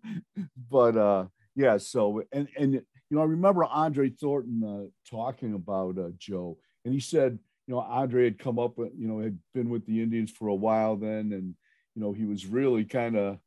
But 0.69 0.97
uh, 0.97 1.25
yeah, 1.55 1.77
so 1.77 2.23
and 2.31 2.47
and 2.57 2.73
you 2.73 2.81
know, 3.09 3.21
I 3.21 3.25
remember 3.25 3.63
Andre 3.65 4.09
Thornton 4.09 4.63
uh, 4.63 4.89
talking 5.09 5.53
about 5.53 5.97
uh, 5.97 6.09
Joe, 6.17 6.57
and 6.85 6.93
he 6.93 6.99
said, 6.99 7.37
you 7.67 7.73
know, 7.73 7.81
Andre 7.81 8.25
had 8.25 8.39
come 8.39 8.59
up, 8.59 8.77
you 8.77 9.07
know, 9.07 9.19
had 9.19 9.37
been 9.53 9.69
with 9.69 9.85
the 9.85 10.01
Indians 10.01 10.31
for 10.31 10.47
a 10.47 10.55
while 10.55 10.95
then, 10.95 11.31
and 11.33 11.55
you 11.95 12.01
know, 12.01 12.13
he 12.13 12.25
was 12.25 12.45
really 12.45 12.85
kind 12.85 13.15
of, 13.15 13.37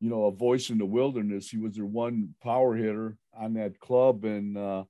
you 0.00 0.08
know, 0.10 0.26
a 0.26 0.32
voice 0.32 0.70
in 0.70 0.78
the 0.78 0.86
wilderness. 0.86 1.50
He 1.50 1.58
was 1.58 1.74
their 1.74 1.84
one 1.84 2.34
power 2.42 2.74
hitter 2.74 3.16
on 3.36 3.54
that 3.54 3.78
club, 3.78 4.24
and 4.24 4.58
uh, 4.58 4.84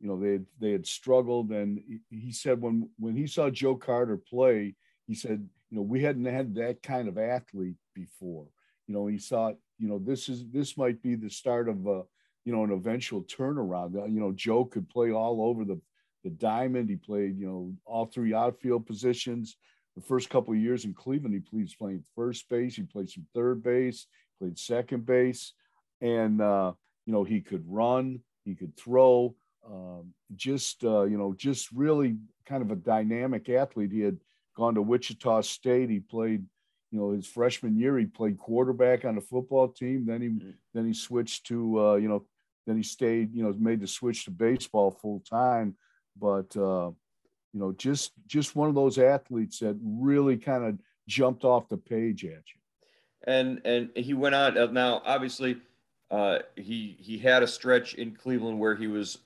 you 0.00 0.08
know, 0.08 0.18
they 0.18 0.32
had, 0.32 0.46
they 0.60 0.72
had 0.72 0.86
struggled, 0.86 1.50
and 1.50 1.80
he 2.10 2.32
said 2.32 2.60
when 2.60 2.88
when 2.98 3.16
he 3.16 3.26
saw 3.26 3.50
Joe 3.50 3.74
Carter 3.74 4.16
play, 4.16 4.76
he 5.06 5.14
said 5.14 5.48
you 5.72 5.78
know, 5.78 5.82
we 5.82 6.02
hadn't 6.02 6.26
had 6.26 6.54
that 6.56 6.82
kind 6.82 7.08
of 7.08 7.16
athlete 7.16 7.76
before. 7.94 8.44
You 8.86 8.94
know, 8.94 9.06
he 9.06 9.16
thought, 9.16 9.54
you 9.78 9.88
know, 9.88 9.98
this 9.98 10.28
is 10.28 10.44
this 10.52 10.76
might 10.76 11.00
be 11.00 11.14
the 11.14 11.30
start 11.30 11.66
of 11.66 11.86
a, 11.86 12.02
you 12.44 12.52
know, 12.52 12.62
an 12.62 12.72
eventual 12.72 13.22
turnaround. 13.22 13.96
Uh, 13.96 14.04
you 14.04 14.20
know, 14.20 14.32
Joe 14.32 14.66
could 14.66 14.86
play 14.90 15.12
all 15.12 15.42
over 15.42 15.64
the 15.64 15.80
the 16.24 16.30
diamond. 16.30 16.90
He 16.90 16.96
played, 16.96 17.38
you 17.38 17.46
know, 17.46 17.72
all 17.86 18.04
three 18.04 18.34
outfield 18.34 18.86
positions. 18.86 19.56
The 19.96 20.02
first 20.02 20.28
couple 20.28 20.52
of 20.52 20.60
years 20.60 20.84
in 20.84 20.92
Cleveland, 20.92 21.32
he 21.32 21.40
played 21.40 21.70
playing 21.78 22.04
first 22.14 22.50
base. 22.50 22.76
He 22.76 22.82
played 22.82 23.08
some 23.08 23.26
third 23.34 23.62
base. 23.62 24.06
Played 24.40 24.58
second 24.58 25.06
base, 25.06 25.54
and 26.02 26.42
uh, 26.42 26.72
you 27.06 27.14
know 27.14 27.24
he 27.24 27.40
could 27.40 27.64
run. 27.66 28.20
He 28.44 28.54
could 28.54 28.76
throw. 28.76 29.34
Um, 29.66 30.12
just 30.36 30.84
uh, 30.84 31.04
you 31.04 31.16
know, 31.16 31.32
just 31.32 31.72
really 31.72 32.18
kind 32.44 32.62
of 32.62 32.70
a 32.70 32.76
dynamic 32.76 33.48
athlete. 33.48 33.90
He 33.90 34.00
had 34.00 34.18
gone 34.56 34.74
to 34.74 34.82
Wichita 34.82 35.42
State. 35.42 35.90
He 35.90 36.00
played, 36.00 36.44
you 36.90 36.98
know, 36.98 37.12
his 37.12 37.26
freshman 37.26 37.76
year, 37.76 37.98
he 37.98 38.06
played 38.06 38.38
quarterback 38.38 39.04
on 39.04 39.14
the 39.14 39.20
football 39.20 39.68
team. 39.68 40.06
Then 40.06 40.20
he 40.22 40.28
mm-hmm. 40.28 40.50
then 40.74 40.86
he 40.86 40.94
switched 40.94 41.46
to, 41.46 41.80
uh, 41.80 41.94
you 41.96 42.08
know, 42.08 42.24
then 42.66 42.76
he 42.76 42.82
stayed, 42.82 43.34
you 43.34 43.42
know, 43.42 43.54
made 43.58 43.80
the 43.80 43.86
switch 43.86 44.24
to 44.24 44.30
baseball 44.30 44.90
full 44.90 45.20
time. 45.20 45.76
But 46.18 46.56
uh, 46.56 46.90
you 47.52 47.60
know, 47.60 47.72
just 47.72 48.12
just 48.26 48.56
one 48.56 48.68
of 48.68 48.74
those 48.74 48.98
athletes 48.98 49.58
that 49.60 49.78
really 49.82 50.36
kind 50.36 50.64
of 50.64 50.78
jumped 51.08 51.44
off 51.44 51.68
the 51.68 51.76
page 51.76 52.24
at 52.24 52.30
you. 52.30 52.60
And 53.24 53.60
and 53.64 53.90
he 53.94 54.14
went 54.14 54.34
on. 54.34 54.58
Uh, 54.58 54.66
now, 54.66 55.02
obviously, 55.04 55.58
uh, 56.10 56.40
he 56.56 56.96
he 56.98 57.18
had 57.18 57.42
a 57.42 57.46
stretch 57.46 57.94
in 57.94 58.12
Cleveland 58.12 58.58
where 58.58 58.74
he 58.74 58.86
was 58.86 59.18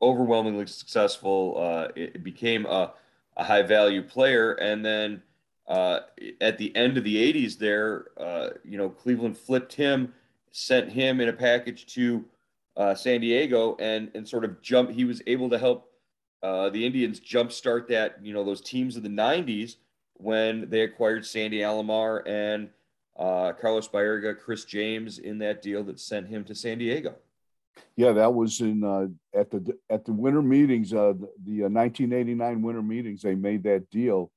overwhelmingly 0.00 0.66
successful. 0.66 1.56
Uh, 1.58 1.88
it 1.96 2.22
became 2.22 2.66
a 2.66 2.92
a 3.38 3.44
high 3.44 3.62
value 3.62 4.02
player. 4.02 4.52
And 4.54 4.84
then 4.84 5.22
uh, 5.66 6.00
at 6.40 6.58
the 6.58 6.74
end 6.76 6.98
of 6.98 7.04
the 7.04 7.32
80s, 7.32 7.56
there, 7.56 8.06
uh, 8.18 8.50
you 8.64 8.76
know, 8.76 8.90
Cleveland 8.90 9.38
flipped 9.38 9.72
him, 9.72 10.12
sent 10.50 10.90
him 10.90 11.20
in 11.20 11.28
a 11.28 11.32
package 11.32 11.86
to 11.94 12.24
uh, 12.76 12.94
San 12.94 13.20
Diego, 13.20 13.76
and 13.80 14.10
and 14.14 14.28
sort 14.28 14.44
of 14.44 14.60
jump. 14.62 14.90
He 14.90 15.04
was 15.04 15.20
able 15.26 15.50
to 15.50 15.58
help 15.58 15.90
uh, 16.42 16.70
the 16.70 16.84
Indians 16.84 17.20
jumpstart 17.20 17.88
that, 17.88 18.18
you 18.22 18.32
know, 18.32 18.44
those 18.44 18.60
teams 18.60 18.96
of 18.96 19.02
the 19.02 19.08
90s 19.08 19.76
when 20.14 20.68
they 20.68 20.82
acquired 20.82 21.24
Sandy 21.24 21.58
Alomar 21.58 22.22
and 22.26 22.70
uh, 23.18 23.52
Carlos 23.52 23.88
Baerga, 23.88 24.38
Chris 24.38 24.64
James 24.64 25.18
in 25.18 25.38
that 25.38 25.62
deal 25.62 25.82
that 25.84 25.98
sent 25.98 26.28
him 26.28 26.44
to 26.44 26.54
San 26.54 26.78
Diego. 26.78 27.16
Yeah, 27.96 28.12
that 28.12 28.32
was 28.32 28.60
in 28.60 28.84
uh, 28.84 29.08
at 29.34 29.50
the 29.50 29.76
at 29.90 30.04
the 30.04 30.12
winter 30.12 30.42
meetings, 30.42 30.92
uh, 30.92 31.14
the, 31.44 31.64
uh, 31.64 31.68
1989 31.68 32.62
winter 32.62 32.82
meetings. 32.82 33.22
They 33.22 33.34
made 33.34 33.64
that 33.64 33.90
deal, 33.90 34.30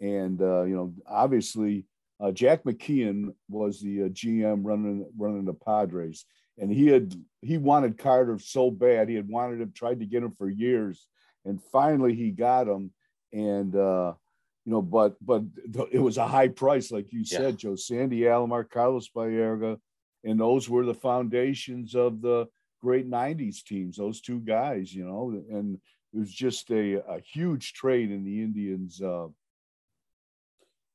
and 0.00 0.40
uh, 0.40 0.62
you 0.62 0.74
know, 0.74 0.94
obviously, 1.06 1.86
uh, 2.20 2.32
Jack 2.32 2.64
McKeon 2.64 3.34
was 3.48 3.80
the 3.80 4.04
uh, 4.04 4.08
GM 4.08 4.60
running 4.64 5.06
running 5.16 5.44
the 5.44 5.54
Padres, 5.54 6.24
and 6.58 6.72
he 6.72 6.88
had 6.88 7.14
he 7.40 7.58
wanted 7.58 7.98
Carter 7.98 8.38
so 8.38 8.70
bad. 8.70 9.08
He 9.08 9.14
had 9.14 9.28
wanted 9.28 9.60
him, 9.60 9.72
tried 9.72 10.00
to 10.00 10.06
get 10.06 10.22
him 10.22 10.32
for 10.32 10.48
years, 10.48 11.06
and 11.44 11.62
finally 11.62 12.14
he 12.14 12.30
got 12.30 12.66
him. 12.66 12.92
And 13.32 13.74
uh, 13.74 14.14
you 14.64 14.72
know, 14.72 14.82
but 14.82 15.16
but 15.20 15.42
it 15.92 15.98
was 15.98 16.16
a 16.16 16.26
high 16.26 16.48
price, 16.48 16.90
like 16.90 17.12
you 17.12 17.24
said, 17.24 17.42
yeah. 17.42 17.50
Joe 17.50 17.76
Sandy 17.76 18.20
Alomar, 18.20 18.68
Carlos 18.68 19.08
Baerga, 19.14 19.78
and 20.24 20.40
those 20.40 20.68
were 20.68 20.84
the 20.84 20.94
foundations 20.94 21.94
of 21.94 22.20
the 22.20 22.46
great 22.84 23.10
90s 23.10 23.64
teams, 23.64 23.96
those 23.96 24.20
two 24.20 24.40
guys, 24.40 24.94
you 24.94 25.06
know, 25.06 25.42
and 25.50 25.80
it 26.12 26.18
was 26.18 26.30
just 26.30 26.70
a, 26.70 26.96
a 27.08 27.18
huge 27.20 27.72
trade 27.72 28.10
in 28.10 28.24
the 28.24 28.42
Indians. 28.42 29.00
Uh, 29.00 29.28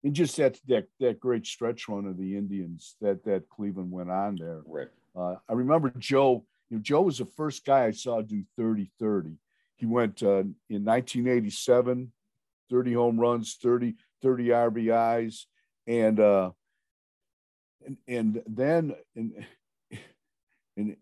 and 0.03 0.13
just 0.13 0.37
that, 0.37 0.59
that 0.67 0.87
that 0.99 1.19
great 1.19 1.45
stretch 1.45 1.89
run 1.89 2.05
of 2.05 2.17
the 2.17 2.37
Indians 2.37 2.95
that 3.01 3.25
that 3.25 3.49
Cleveland 3.49 3.91
went 3.91 4.11
on 4.11 4.35
there. 4.35 4.61
Right. 4.65 4.87
Uh, 5.15 5.35
I 5.49 5.53
remember 5.53 5.91
Joe. 5.97 6.45
You 6.69 6.77
know, 6.77 6.83
Joe 6.83 7.01
was 7.01 7.17
the 7.17 7.25
first 7.25 7.65
guy 7.65 7.85
I 7.85 7.91
saw 7.91 8.21
do 8.21 8.43
30-30. 8.57 9.35
He 9.75 9.87
went 9.87 10.21
uh, 10.21 10.43
in 10.69 10.85
1987, 10.85 12.11
30 12.69 12.93
home 12.93 13.19
runs, 13.19 13.57
30 13.61 13.95
30 14.21 14.47
RBIs, 14.49 15.45
and 15.87 16.19
uh, 16.19 16.51
and 17.85 17.97
and 18.07 18.43
then 18.47 18.95
and 19.15 19.45
and 20.77 20.95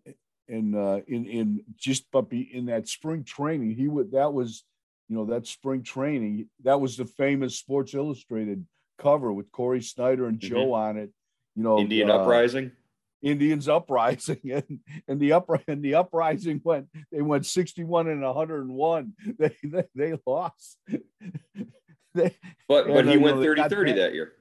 in 0.48 0.74
uh, 0.74 1.00
in 1.06 1.26
in 1.26 1.64
just 1.76 2.10
but 2.10 2.28
be 2.28 2.40
in 2.40 2.66
that 2.66 2.88
spring 2.88 3.24
training 3.24 3.74
he 3.74 3.88
would 3.88 4.12
that 4.12 4.32
was 4.32 4.64
you 5.08 5.16
know 5.16 5.24
that 5.26 5.46
spring 5.46 5.82
training 5.82 6.48
that 6.64 6.80
was 6.80 6.96
the 6.96 7.04
famous 7.04 7.56
Sports 7.56 7.94
Illustrated 7.94 8.64
cover 8.98 9.32
with 9.32 9.50
Cory 9.50 9.80
Snyder 9.80 10.26
and 10.26 10.38
mm-hmm. 10.38 10.54
Joe 10.54 10.74
on 10.74 10.98
it. 10.98 11.10
You 11.56 11.62
know, 11.62 11.78
Indian 11.78 12.10
uh, 12.10 12.18
uprising. 12.18 12.72
Indians 13.20 13.68
uprising 13.68 14.40
and 14.44 14.80
and 15.08 15.20
the 15.20 15.32
up 15.32 15.50
and 15.66 15.82
the 15.82 15.94
uprising 15.96 16.60
went 16.62 16.86
they 17.10 17.22
went 17.22 17.46
61 17.46 18.08
and 18.08 18.22
101 18.22 19.12
they 19.38 19.56
they, 19.64 19.84
they 19.94 20.18
lost 20.24 20.78
they, 22.14 22.36
but 22.68 22.86
but 22.86 23.06
he 23.06 23.16
uh, 23.16 23.20
went 23.20 23.38
30 23.38 23.68
30 23.68 23.92
that 23.94 24.14
year 24.14 24.34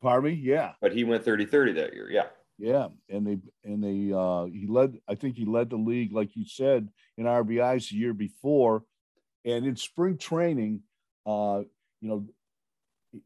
pardon 0.00 0.30
me 0.30 0.36
yeah 0.40 0.74
but 0.80 0.92
he 0.92 1.02
went 1.02 1.24
30 1.24 1.46
30 1.46 1.72
that 1.72 1.94
year 1.94 2.08
yeah 2.08 2.26
yeah, 2.58 2.88
and 3.08 3.26
they 3.26 3.38
and 3.64 3.82
they 3.82 4.12
uh, 4.14 4.44
he 4.44 4.66
led. 4.66 4.98
I 5.06 5.14
think 5.14 5.36
he 5.36 5.44
led 5.44 5.70
the 5.70 5.76
league, 5.76 6.12
like 6.12 6.34
you 6.34 6.46
said, 6.46 6.88
in 7.18 7.26
RBIs 7.26 7.90
the 7.90 7.96
year 7.96 8.14
before, 8.14 8.84
and 9.44 9.66
in 9.66 9.76
spring 9.76 10.16
training, 10.16 10.80
uh, 11.26 11.62
you 12.00 12.08
know, 12.08 12.26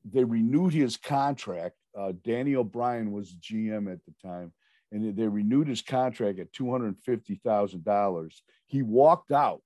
they 0.04 0.24
renewed 0.24 0.72
his 0.72 0.96
contract. 0.96 1.76
Uh, 1.96 2.12
Danny 2.24 2.56
O'Brien 2.56 3.12
was 3.12 3.34
GM 3.34 3.92
at 3.92 4.00
the 4.04 4.14
time, 4.22 4.52
and 4.90 5.16
they 5.16 5.28
renewed 5.28 5.68
his 5.68 5.82
contract 5.82 6.40
at 6.40 6.52
two 6.52 6.70
hundred 6.70 6.96
fifty 6.98 7.40
thousand 7.44 7.84
dollars. 7.84 8.42
He 8.66 8.82
walked 8.82 9.30
out, 9.30 9.62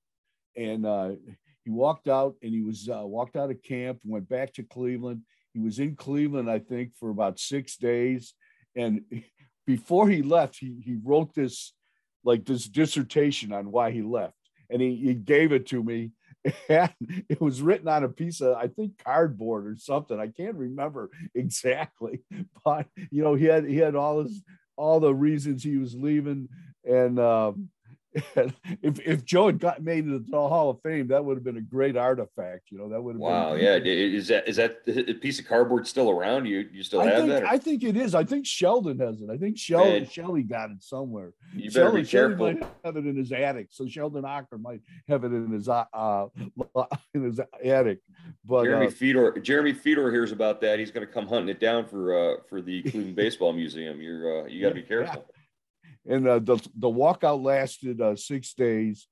and 0.56 0.84
uh, 0.84 1.12
he 1.64 1.70
walked 1.70 2.08
out, 2.08 2.34
and 2.42 2.52
he 2.52 2.60
was 2.60 2.88
uh, 2.88 3.06
walked 3.06 3.36
out 3.36 3.50
of 3.50 3.62
camp, 3.62 4.00
went 4.04 4.28
back 4.28 4.52
to 4.54 4.62
Cleveland. 4.62 5.22
He 5.54 5.60
was 5.60 5.78
in 5.78 5.96
Cleveland, 5.96 6.50
I 6.50 6.58
think, 6.58 6.96
for 6.98 7.08
about 7.08 7.38
six 7.38 7.76
days, 7.76 8.34
and 8.76 9.02
before 9.66 10.08
he 10.08 10.22
left, 10.22 10.58
he 10.58 10.80
he 10.84 10.96
wrote 11.02 11.34
this 11.34 11.72
like 12.24 12.44
this 12.44 12.66
dissertation 12.66 13.52
on 13.52 13.70
why 13.70 13.90
he 13.90 14.02
left, 14.02 14.34
and 14.70 14.80
he, 14.80 14.96
he 14.96 15.14
gave 15.14 15.52
it 15.52 15.66
to 15.68 15.82
me. 15.82 16.12
And 16.68 16.92
it 17.30 17.40
was 17.40 17.62
written 17.62 17.88
on 17.88 18.04
a 18.04 18.08
piece 18.08 18.42
of, 18.42 18.54
I 18.58 18.68
think, 18.68 19.02
cardboard 19.02 19.66
or 19.66 19.76
something. 19.76 20.20
I 20.20 20.26
can't 20.28 20.56
remember 20.56 21.10
exactly, 21.34 22.20
but 22.62 22.86
you 23.10 23.22
know, 23.22 23.34
he 23.34 23.46
had 23.46 23.64
he 23.64 23.78
had 23.78 23.94
all 23.94 24.22
his 24.22 24.42
all 24.76 25.00
the 25.00 25.14
reasons 25.14 25.62
he 25.62 25.78
was 25.78 25.94
leaving. 25.94 26.48
And, 26.84 27.18
um, 27.18 27.70
if 28.82 29.00
if 29.00 29.24
Joe 29.24 29.46
had 29.46 29.58
got 29.58 29.82
made 29.82 30.04
into 30.04 30.20
the 30.20 30.36
Hall 30.36 30.70
of 30.70 30.80
Fame, 30.82 31.08
that 31.08 31.24
would 31.24 31.36
have 31.36 31.42
been 31.42 31.56
a 31.56 31.60
great 31.62 31.96
artifact. 31.96 32.70
You 32.70 32.78
know, 32.78 32.88
that 32.90 33.02
would 33.02 33.16
have. 33.16 33.20
Wow, 33.20 33.54
been, 33.54 33.64
yeah. 33.64 33.92
Is 33.92 34.28
that 34.28 34.48
is 34.48 34.56
that 34.56 34.84
piece 35.20 35.40
of 35.40 35.46
cardboard 35.46 35.86
still 35.88 36.10
around? 36.10 36.46
You 36.46 36.68
you 36.72 36.84
still 36.84 37.00
I 37.00 37.06
have 37.06 37.16
think, 37.16 37.28
that? 37.30 37.42
Or? 37.42 37.46
I 37.48 37.58
think 37.58 37.82
it 37.82 37.96
is. 37.96 38.14
I 38.14 38.22
think 38.22 38.46
Sheldon 38.46 39.00
has 39.00 39.20
it. 39.20 39.30
I 39.30 39.36
think 39.36 39.58
Sheldon 39.58 40.08
Shelly 40.08 40.44
got 40.44 40.70
it 40.70 40.82
somewhere. 40.82 41.32
You 41.56 41.70
better 41.72 41.90
be 41.90 42.04
careful. 42.04 42.46
Sheldon 42.46 42.60
might 42.60 42.70
have 42.84 42.96
it 42.96 43.06
in 43.06 43.16
his 43.16 43.32
attic. 43.32 43.68
So 43.70 43.88
Sheldon 43.88 44.22
Ocker 44.22 44.60
might 44.60 44.82
have 45.08 45.24
it 45.24 45.32
in 45.32 45.50
his 45.50 45.68
uh 45.68 46.26
in 47.14 47.24
his 47.24 47.40
attic. 47.64 47.98
But 48.44 48.64
Jeremy 48.64 48.86
uh, 48.86 48.90
Feador 48.90 49.42
Jeremy 49.42 49.72
Feador 49.72 50.12
hears 50.12 50.30
about 50.30 50.60
that. 50.60 50.78
He's 50.78 50.92
going 50.92 51.06
to 51.06 51.12
come 51.12 51.26
hunting 51.26 51.48
it 51.48 51.58
down 51.58 51.86
for 51.86 52.16
uh 52.16 52.36
for 52.48 52.62
the 52.62 52.82
Cleveland 52.82 53.16
Baseball 53.16 53.52
Museum. 53.52 54.00
You're 54.00 54.44
uh, 54.44 54.46
you 54.46 54.62
got 54.62 54.68
to 54.68 54.74
be 54.76 54.82
careful. 54.94 55.24
And 56.06 56.26
uh, 56.28 56.38
the 56.38 56.56
the 56.76 56.88
walkout 56.88 57.42
lasted 57.42 58.00
uh, 58.00 58.16
six 58.16 58.54
days, 58.54 59.08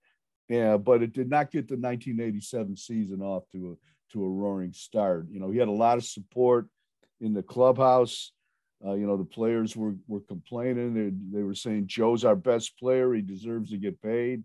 yeah, 0.49 0.77
but 0.77 1.03
it 1.03 1.13
did 1.13 1.31
not 1.31 1.51
get 1.51 1.69
the 1.69 1.77
1987 1.77 2.77
season 2.77 3.23
off 3.23 3.45
to 3.53 3.73
a 3.73 4.13
to 4.13 4.25
a 4.25 4.29
roaring 4.29 4.73
start. 4.73 5.27
You 5.31 5.41
know, 5.41 5.51
he 5.51 5.59
had 5.59 5.69
a 5.69 5.73
lot 5.73 5.99
of 5.99 6.05
support 6.05 6.69
in 7.21 7.33
the 7.33 7.43
clubhouse. 7.43 8.33
Uh, 8.85 8.95
you 8.95 9.07
know, 9.07 9.17
the 9.17 9.25
players 9.25 9.77
were 9.77 9.95
were 10.07 10.21
complaining. 10.21 10.95
They, 10.95 11.39
they 11.39 11.45
were 11.45 11.55
saying 11.55 11.87
Joe's 11.87 12.25
our 12.25 12.37
best 12.37 12.79
player. 12.79 13.15
He 13.15 13.23
deserves 13.23 13.71
to 13.71 13.79
get 13.79 14.03
paid. 14.03 14.43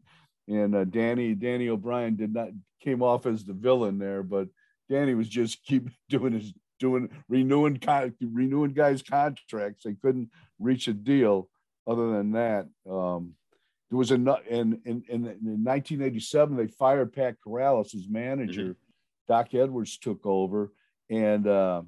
And 0.47 0.75
uh, 0.75 0.86
Danny 0.86 1.36
Danny 1.36 1.69
O'Brien 1.69 2.15
did 2.15 2.33
not 2.33 2.49
came 2.81 3.01
off 3.01 3.25
as 3.25 3.43
the 3.43 3.53
villain 3.53 3.97
there, 3.97 4.23
but 4.23 4.47
Danny 4.89 5.15
was 5.15 5.27
just 5.27 5.63
keep 5.65 5.89
doing 6.07 6.33
his 6.33 6.53
doing 6.79 7.10
renewing 7.27 7.81
renewing 8.21 8.73
guys' 8.73 9.01
contracts. 9.01 9.83
They 9.83 9.95
couldn't 9.95 10.29
reach 10.60 10.88
a 10.88 10.93
deal 10.93 11.49
other 11.88 12.12
than 12.12 12.32
that, 12.34 12.67
um, 12.89 13.34
there 13.89 13.97
was 13.97 14.12
a 14.12 14.15
in, 14.15 14.34
in, 14.50 14.82
in, 14.86 15.04
in 15.08 15.63
1987 15.63 16.58
they 16.58 16.67
fired 16.67 17.13
Pat 17.13 17.38
Corrales 17.45 17.95
as 17.95 18.08
manager. 18.10 18.62
Mm-hmm. 18.62 18.71
Doc 19.30 19.54
Edwards 19.54 19.97
took 19.97 20.26
over, 20.26 20.71
and 21.10 21.47
uh, 21.47 21.82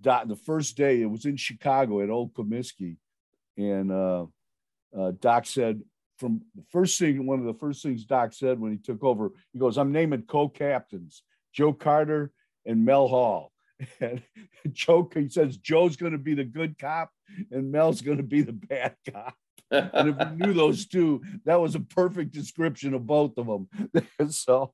Doc, 0.00 0.28
the 0.28 0.36
first 0.36 0.76
day 0.76 1.02
it 1.02 1.10
was 1.10 1.24
in 1.24 1.36
Chicago 1.36 2.00
at 2.02 2.10
Old 2.10 2.34
Comiskey, 2.34 2.96
and 3.56 3.92
uh, 3.92 4.26
uh, 4.96 5.12
Doc 5.20 5.46
said 5.46 5.82
from 6.18 6.42
the 6.54 6.64
first 6.70 6.98
thing, 6.98 7.26
one 7.26 7.40
of 7.40 7.46
the 7.46 7.54
first 7.54 7.82
things 7.82 8.04
Doc 8.04 8.32
said 8.32 8.60
when 8.60 8.72
he 8.72 8.78
took 8.78 9.02
over, 9.02 9.30
he 9.52 9.58
goes, 9.58 9.76
"I'm 9.76 9.92
naming 9.92 10.22
co-captains 10.22 11.22
Joe 11.52 11.72
Carter 11.72 12.32
and 12.64 12.84
Mel 12.84 13.08
Hall." 13.08 13.52
And 14.00 14.22
Joe, 14.72 15.10
he 15.12 15.28
says 15.28 15.56
Joe's 15.56 15.96
going 15.96 16.12
to 16.12 16.18
be 16.18 16.34
the 16.34 16.44
good 16.44 16.78
cop 16.78 17.10
and 17.50 17.70
Mel's 17.70 18.00
going 18.00 18.18
to 18.18 18.22
be 18.22 18.42
the 18.42 18.52
bad 18.52 18.94
cop. 19.10 19.34
and 19.70 20.10
if 20.10 20.16
you 20.18 20.46
knew 20.46 20.52
those 20.52 20.86
two, 20.86 21.22
that 21.44 21.60
was 21.60 21.74
a 21.74 21.80
perfect 21.80 22.32
description 22.32 22.94
of 22.94 23.06
both 23.06 23.36
of 23.38 23.46
them. 23.46 23.68
so 24.30 24.72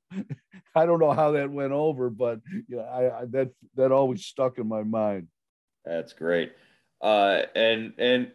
I 0.75 0.85
don't 0.85 0.99
know 0.99 1.13
how 1.13 1.31
that 1.31 1.49
went 1.49 1.71
over, 1.71 2.09
but 2.09 2.41
yeah, 2.67 2.81
I, 2.81 3.21
I, 3.21 3.25
that 3.29 3.51
that 3.75 3.91
always 3.91 4.25
stuck 4.25 4.57
in 4.57 4.67
my 4.67 4.83
mind. 4.83 5.27
That's 5.85 6.13
great. 6.13 6.53
Uh, 7.01 7.43
and 7.55 7.93
and 7.97 8.31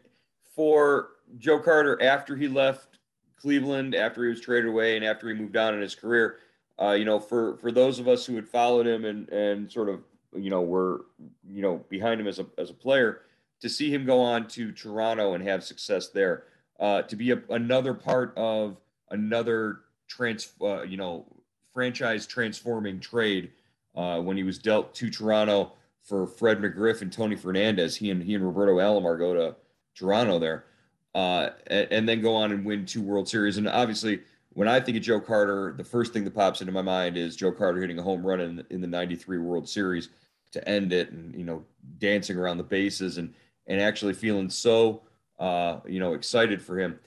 for 0.54 1.10
Joe 1.38 1.60
Carter, 1.60 2.02
after 2.02 2.36
he 2.36 2.48
left 2.48 2.98
Cleveland, 3.36 3.94
after 3.94 4.24
he 4.24 4.30
was 4.30 4.40
traded 4.40 4.68
away, 4.68 4.96
and 4.96 5.04
after 5.04 5.28
he 5.28 5.34
moved 5.34 5.56
on 5.56 5.74
in 5.74 5.80
his 5.80 5.94
career, 5.94 6.38
uh, 6.80 6.92
you 6.92 7.04
know, 7.04 7.20
for 7.20 7.56
for 7.58 7.70
those 7.70 7.98
of 7.98 8.08
us 8.08 8.26
who 8.26 8.34
had 8.34 8.48
followed 8.48 8.86
him 8.86 9.04
and 9.04 9.28
and 9.28 9.70
sort 9.70 9.88
of 9.88 10.00
you 10.34 10.50
know 10.50 10.62
were 10.62 11.06
you 11.48 11.62
know 11.62 11.84
behind 11.88 12.20
him 12.20 12.26
as 12.26 12.38
a 12.38 12.46
as 12.58 12.70
a 12.70 12.74
player 12.74 13.22
to 13.60 13.68
see 13.68 13.92
him 13.92 14.04
go 14.04 14.20
on 14.20 14.46
to 14.48 14.72
Toronto 14.72 15.34
and 15.34 15.42
have 15.46 15.64
success 15.64 16.08
there, 16.08 16.44
uh, 16.78 17.02
to 17.02 17.16
be 17.16 17.30
a, 17.30 17.42
another 17.50 17.94
part 17.94 18.32
of 18.36 18.76
another 19.10 19.80
trans, 20.08 20.52
uh, 20.60 20.82
you 20.82 20.96
know, 20.96 21.24
franchise 21.72 22.26
transforming 22.26 23.00
trade 23.00 23.50
uh, 23.94 24.20
when 24.20 24.36
he 24.36 24.42
was 24.42 24.58
dealt 24.58 24.94
to 24.94 25.10
Toronto 25.10 25.72
for 26.02 26.26
Fred 26.26 26.60
McGriff 26.60 27.02
and 27.02 27.12
Tony 27.12 27.36
Fernandez. 27.36 27.96
He 27.96 28.10
and 28.10 28.22
he 28.22 28.34
and 28.34 28.44
Roberto 28.44 28.76
Alomar 28.76 29.18
go 29.18 29.34
to 29.34 29.56
Toronto 29.94 30.38
there, 30.38 30.64
uh, 31.14 31.50
and, 31.66 31.88
and, 31.90 32.08
then 32.08 32.20
go 32.20 32.34
on 32.34 32.52
and 32.52 32.64
win 32.64 32.86
two 32.86 33.02
World 33.02 33.28
Series. 33.28 33.56
And 33.56 33.68
obviously, 33.68 34.20
when 34.50 34.68
I 34.68 34.80
think 34.80 34.96
of 34.96 35.02
Joe 35.02 35.20
Carter, 35.20 35.74
the 35.76 35.84
first 35.84 36.12
thing 36.12 36.24
that 36.24 36.34
pops 36.34 36.60
into 36.60 36.72
my 36.72 36.82
mind 36.82 37.16
is 37.16 37.36
Joe 37.36 37.52
Carter 37.52 37.80
hitting 37.80 37.98
a 37.98 38.02
home 38.02 38.24
run 38.24 38.40
in, 38.40 38.64
in 38.70 38.80
the 38.80 38.86
'93 38.86 39.38
World 39.38 39.68
Series 39.68 40.10
to 40.52 40.68
end 40.68 40.92
it, 40.92 41.10
and 41.10 41.34
you 41.34 41.44
know, 41.44 41.64
dancing 41.98 42.36
around 42.36 42.58
the 42.58 42.64
bases 42.64 43.18
and 43.18 43.34
and 43.66 43.80
actually 43.80 44.12
feeling 44.12 44.50
so 44.50 45.02
uh, 45.38 45.80
you 45.86 46.00
know 46.00 46.14
excited 46.14 46.62
for 46.62 46.78
him. 46.78 46.98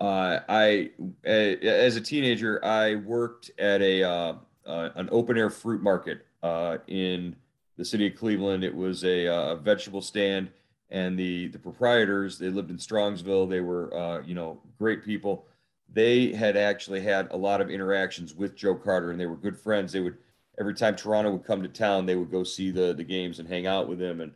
Uh, 0.00 0.40
I 0.48 0.90
as 1.24 1.96
a 1.96 2.00
teenager, 2.00 2.64
I 2.64 2.96
worked 2.96 3.50
at 3.58 3.82
a 3.82 4.02
uh, 4.02 4.34
uh 4.66 4.90
an 4.94 5.08
open 5.10 5.36
air 5.36 5.50
fruit 5.50 5.82
market 5.82 6.26
uh, 6.42 6.78
in 6.86 7.36
the 7.76 7.84
city 7.84 8.06
of 8.06 8.16
Cleveland. 8.16 8.64
It 8.64 8.74
was 8.74 9.04
a, 9.04 9.26
a, 9.26 9.34
uh, 9.34 9.54
vegetable 9.56 10.02
stand, 10.02 10.50
and 10.90 11.18
the 11.18 11.48
the 11.48 11.58
proprietors 11.58 12.38
they 12.38 12.48
lived 12.48 12.70
in 12.70 12.76
Strongsville. 12.76 13.48
They 13.48 13.60
were 13.60 14.22
you 14.24 14.34
know 14.34 14.60
great 14.78 15.04
people. 15.04 15.46
They 15.90 16.32
had 16.32 16.56
actually 16.56 17.00
had 17.00 17.28
a 17.30 17.36
lot 17.36 17.60
of 17.60 17.70
interactions 17.70 18.34
with 18.34 18.54
Joe 18.54 18.74
Carter, 18.74 19.10
and 19.10 19.18
they 19.18 19.26
were 19.26 19.36
good 19.36 19.58
friends. 19.58 19.92
They 19.92 20.00
would 20.00 20.16
every 20.60 20.74
time 20.74 20.96
Toronto 20.96 21.32
would 21.32 21.44
come 21.44 21.62
to 21.62 21.68
town, 21.68 22.06
they 22.06 22.16
would 22.16 22.30
go 22.30 22.44
see 22.44 22.70
the 22.70 22.94
the 22.94 23.04
games 23.04 23.40
and 23.40 23.48
hang 23.48 23.66
out 23.66 23.88
with 23.88 24.00
him 24.00 24.20
and 24.20 24.32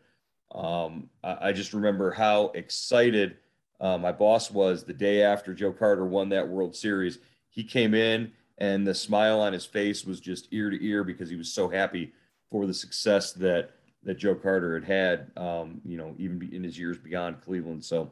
um, 0.55 1.09
I, 1.25 1.49
I, 1.49 1.53
just 1.53 1.73
remember 1.73 2.11
how 2.11 2.51
excited 2.55 3.37
uh, 3.81 3.97
my 3.97 4.13
boss 4.13 4.51
was 4.51 4.85
the 4.85 4.93
day 4.93 5.23
after 5.23 5.55
Joe 5.55 5.73
Carter 5.73 6.05
won 6.05 6.29
that 6.29 6.47
World 6.47 6.77
Series. 6.77 7.19
He 7.49 7.65
came 7.65 7.95
in 7.95 8.33
and 8.59 8.87
the 8.87 8.95
smile 8.95 9.41
on 9.41 9.53
his 9.53 9.65
face 9.65 10.05
was 10.05 10.21
just 10.21 10.49
ear 10.53 10.71
to 10.71 10.85
ear 10.85 11.05
because 11.05 11.31
he 11.31 11.37
was 11.37 11.53
so 11.53 11.69
happy 11.69 12.13
for 12.51 12.67
the 12.67 12.75
success 12.75 13.33
that 13.33 13.71
that 14.05 14.19
Joe 14.19 14.35
Carter 14.35 14.75
had 14.75 14.85
had, 14.85 15.31
um, 15.37 15.81
you 15.85 15.97
know, 15.97 16.15
even 16.19 16.51
in 16.53 16.65
his 16.65 16.79
years 16.79 16.99
beyond 16.99 17.41
Cleveland. 17.41 17.85
So, 17.85 18.11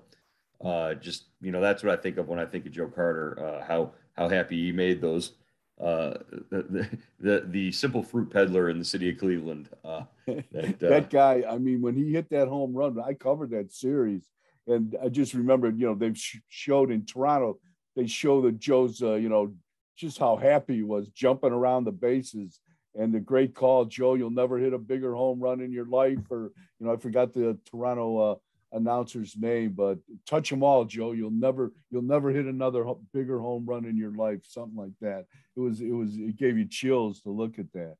uh, 0.65 0.95
just 0.95 1.25
you 1.41 1.51
know, 1.51 1.61
that's 1.61 1.83
what 1.83 1.99
I 1.99 2.01
think 2.01 2.17
of 2.17 2.29
when 2.29 2.39
I 2.39 2.47
think 2.47 2.65
of 2.67 2.73
Joe 2.73 2.89
Carter. 2.89 3.39
Uh, 3.39 3.65
how 3.65 3.93
how 4.17 4.29
happy 4.29 4.65
he 4.65 4.73
made 4.73 5.01
those 5.01 5.33
uh, 5.81 6.15
the, 6.51 6.89
the 7.21 7.45
the 7.47 7.73
simple 7.73 8.03
fruit 8.03 8.31
peddler 8.31 8.69
in 8.69 8.79
the 8.79 8.85
city 8.85 9.11
of 9.11 9.19
Cleveland. 9.19 9.69
Uh, 9.85 10.03
that, 10.27 10.83
uh, 10.83 10.89
that 10.89 11.11
guy, 11.11 11.45
I 11.49 11.59
mean, 11.59 11.81
when 11.81 11.95
he 11.95 12.13
hit 12.13 12.29
that 12.31 12.49
home 12.49 12.75
run, 12.75 12.99
I 13.01 13.15
covered 13.15 13.51
that 13.51 13.73
series, 13.73 14.29
and 14.67 14.97
I 15.03 15.09
just 15.09 15.35
remembered, 15.35 15.79
you 15.79 15.87
know, 15.87 15.95
they've 15.95 16.17
sh- 16.17 16.39
showed 16.49 16.91
in 16.91 17.07
Toronto, 17.07 17.59
they 17.97 18.07
show 18.07 18.43
that 18.43 18.59
Joe's, 18.59 19.03
uh, 19.03 19.15
you 19.15 19.29
know, 19.29 19.55
just 19.97 20.19
how 20.19 20.37
happy 20.37 20.77
he 20.77 20.83
was 20.83 21.09
jumping 21.09 21.53
around 21.53 21.85
the 21.85 21.93
bases. 21.93 22.61
And 22.95 23.15
the 23.15 23.21
great 23.21 23.55
call, 23.55 23.85
Joe, 23.85 24.15
you'll 24.15 24.31
never 24.31 24.59
hit 24.59 24.73
a 24.73 24.79
bigger 24.79 25.15
home 25.15 25.39
run 25.39 25.61
in 25.61 25.73
your 25.73 25.87
life. 25.87 26.19
Or, 26.31 26.51
you 26.79 26.87
know, 26.87 26.93
I 26.93 26.97
forgot 26.97 27.33
the 27.33 27.57
Toronto 27.71 28.19
uh, 28.19 28.35
announcer's 28.73 29.37
name, 29.37 29.73
but 29.73 29.99
touch 30.27 30.51
them 30.51 30.63
all, 30.63 30.85
Joe. 30.85 31.13
You'll 31.13 31.31
never 31.31 31.73
you'll 31.91 32.03
never 32.03 32.31
hit 32.31 32.47
another 32.47 32.85
bigger 33.13 33.39
home 33.39 33.67
run 33.67 33.85
in 33.85 33.97
your 33.97 34.13
life, 34.13 34.41
something 34.47 34.77
like 34.77 34.93
that. 35.01 35.27
It 35.57 35.61
was 35.61 35.81
it 35.81 35.93
was 35.93 36.17
it 36.17 36.37
gave 36.37 36.59
you 36.59 36.67
chills 36.67 37.21
to 37.23 37.31
look 37.31 37.59
at 37.59 37.73
that. 37.73 37.97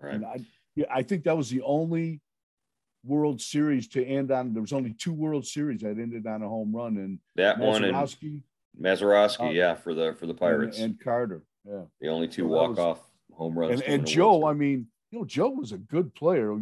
Right. 0.00 0.14
And 0.14 0.24
I 0.24 0.44
yeah, 0.74 0.86
I 0.90 1.02
think 1.02 1.24
that 1.24 1.36
was 1.36 1.50
the 1.50 1.62
only 1.62 2.20
World 3.04 3.40
Series 3.40 3.88
to 3.88 4.04
end 4.04 4.30
on. 4.30 4.52
There 4.52 4.62
was 4.62 4.72
only 4.72 4.92
two 4.92 5.12
World 5.12 5.46
Series 5.46 5.80
that 5.80 5.98
ended 5.98 6.26
on 6.26 6.42
a 6.42 6.48
home 6.48 6.74
run, 6.74 6.96
and 6.96 7.18
that 7.36 7.58
one 7.58 7.84
and 7.84 7.96
Mazeroski, 8.80 9.48
uh, 9.48 9.50
yeah, 9.50 9.74
for 9.74 9.94
the 9.94 10.14
for 10.18 10.26
the 10.26 10.34
Pirates 10.34 10.78
and, 10.78 10.92
and 10.92 11.00
Carter, 11.00 11.42
yeah, 11.66 11.82
the 12.00 12.08
only 12.08 12.28
two 12.28 12.42
so 12.42 12.48
walk 12.48 12.78
off 12.78 13.00
home 13.32 13.58
runs. 13.58 13.80
And, 13.80 13.90
and 13.90 14.06
Joe, 14.06 14.46
I 14.46 14.52
mean, 14.52 14.86
you 15.10 15.18
know, 15.18 15.24
Joe 15.24 15.50
was 15.50 15.72
a 15.72 15.78
good 15.78 16.14
player. 16.14 16.56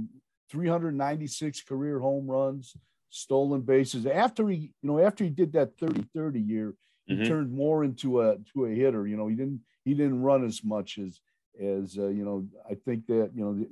396 0.51 1.63
career 1.63 1.99
home 1.99 2.27
runs, 2.27 2.75
stolen 3.11 3.63
bases. 3.63 4.07
After 4.07 4.49
he, 4.49 4.73
you 4.83 4.89
know, 4.89 4.99
after 4.99 5.25
he 5.25 5.31
did 5.31 5.53
that 5.53 5.79
30-30 5.79 6.49
year, 6.49 6.75
he 7.07 7.15
mm-hmm. 7.15 7.25
turned 7.25 7.53
more 7.53 7.85
into 7.85 8.21
a 8.21 8.37
to 8.53 8.67
a 8.67 8.71
hitter. 8.71 9.07
You 9.07 9.17
know, 9.17 9.29
he 9.29 9.35
didn't 9.35 9.61
he 9.85 9.95
didn't 9.95 10.23
run 10.23 10.45
as 10.45 10.63
much 10.63 10.99
as 10.99 11.21
as 11.61 11.97
uh, 11.99 12.09
you 12.09 12.25
know. 12.25 12.47
I 12.69 12.75
think 12.75 13.07
that 13.07 13.31
you 13.35 13.45
know 13.45 13.67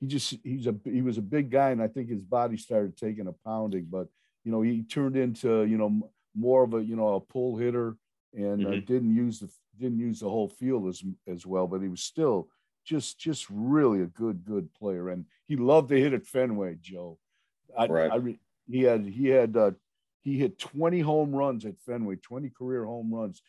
he 0.00 0.06
just 0.06 0.36
he's 0.42 0.66
a 0.66 0.74
he 0.84 1.02
was 1.02 1.18
a 1.18 1.22
big 1.22 1.50
guy, 1.50 1.70
and 1.70 1.82
I 1.82 1.88
think 1.88 2.08
his 2.08 2.22
body 2.22 2.56
started 2.56 2.96
taking 2.96 3.26
a 3.26 3.32
pounding. 3.32 3.86
But 3.90 4.08
you 4.44 4.52
know, 4.52 4.62
he 4.62 4.82
turned 4.82 5.16
into 5.16 5.64
you 5.64 5.76
know 5.76 6.10
more 6.34 6.64
of 6.64 6.74
a 6.74 6.82
you 6.82 6.96
know 6.96 7.14
a 7.14 7.20
pull 7.20 7.56
hitter 7.56 7.96
and 8.32 8.60
mm-hmm. 8.60 8.72
uh, 8.72 8.80
didn't 8.86 9.14
use 9.14 9.40
the 9.40 9.50
didn't 9.78 9.98
use 9.98 10.20
the 10.20 10.28
whole 10.28 10.48
field 10.48 10.88
as 10.88 11.02
as 11.28 11.46
well, 11.46 11.66
but 11.66 11.82
he 11.82 11.88
was 11.88 12.02
still 12.02 12.48
just 12.84 13.18
just 13.18 13.46
really 13.50 14.00
a 14.00 14.06
good 14.06 14.44
good 14.44 14.72
player, 14.74 15.10
and 15.10 15.26
he 15.46 15.56
loved 15.56 15.90
to 15.90 16.00
hit 16.00 16.12
at 16.12 16.26
Fenway, 16.26 16.76
Joe. 16.80 17.18
I, 17.76 17.86
right. 17.86 18.10
I, 18.10 18.36
he 18.70 18.82
had 18.82 19.06
he 19.06 19.28
had 19.28 19.56
uh, 19.56 19.72
he 20.22 20.38
hit 20.38 20.58
20 20.58 21.00
home 21.00 21.34
runs 21.34 21.64
at 21.64 21.74
Fenway, 21.86 22.16
20 22.16 22.50
career 22.50 22.84
home 22.84 23.12
runs, 23.12 23.42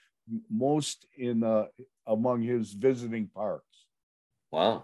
most 0.50 1.06
in 1.18 1.44
uh, 1.44 1.66
among 2.06 2.42
his 2.42 2.74
visiting 2.74 3.28
parks. 3.28 3.86
Wow. 4.52 4.84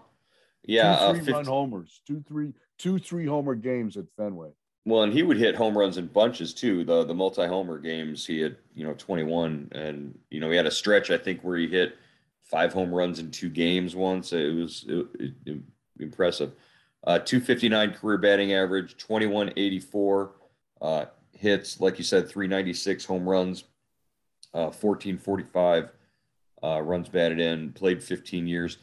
Yeah, 0.64 0.96
two, 0.96 1.02
uh, 1.02 1.10
three 1.12 1.20
uh, 1.20 1.24
50... 1.24 1.32
run 1.32 1.44
homers, 1.44 2.00
two 2.06 2.24
three 2.26 2.52
two 2.78 2.98
three 2.98 3.26
homer 3.26 3.54
games 3.54 3.96
at 3.96 4.04
Fenway. 4.16 4.50
Well, 4.84 5.02
and 5.02 5.12
he 5.12 5.22
would 5.22 5.36
hit 5.36 5.54
home 5.54 5.76
runs 5.76 5.98
in 5.98 6.06
bunches 6.06 6.54
too. 6.54 6.84
The 6.84 7.04
the 7.04 7.14
multi 7.14 7.46
homer 7.46 7.78
games, 7.78 8.26
he 8.26 8.40
had 8.40 8.56
you 8.74 8.84
know 8.84 8.94
21, 8.94 9.70
and 9.72 10.18
you 10.30 10.40
know 10.40 10.50
he 10.50 10.56
had 10.56 10.66
a 10.66 10.70
stretch 10.70 11.10
I 11.10 11.18
think 11.18 11.40
where 11.42 11.56
he 11.56 11.68
hit 11.68 11.96
five 12.44 12.72
home 12.72 12.92
runs 12.92 13.18
in 13.18 13.30
two 13.30 13.48
games 13.48 13.96
once. 13.96 14.32
It 14.32 14.54
was 14.54 14.84
it, 14.88 15.06
it, 15.18 15.32
it, 15.46 15.58
impressive. 16.00 16.52
Uh, 17.04 17.18
259 17.18 17.94
career 17.94 18.18
batting 18.18 18.52
average, 18.52 18.96
2184 18.96 20.32
uh, 20.80 21.04
hits, 21.32 21.80
like 21.80 21.98
you 21.98 22.04
said, 22.04 22.28
396 22.28 23.04
home 23.04 23.28
runs, 23.28 23.64
uh, 24.54 24.70
1445 24.70 25.90
uh, 26.62 26.80
runs 26.80 27.08
batted 27.08 27.40
in. 27.40 27.72
Played 27.72 28.04
15 28.04 28.46
years. 28.46 28.78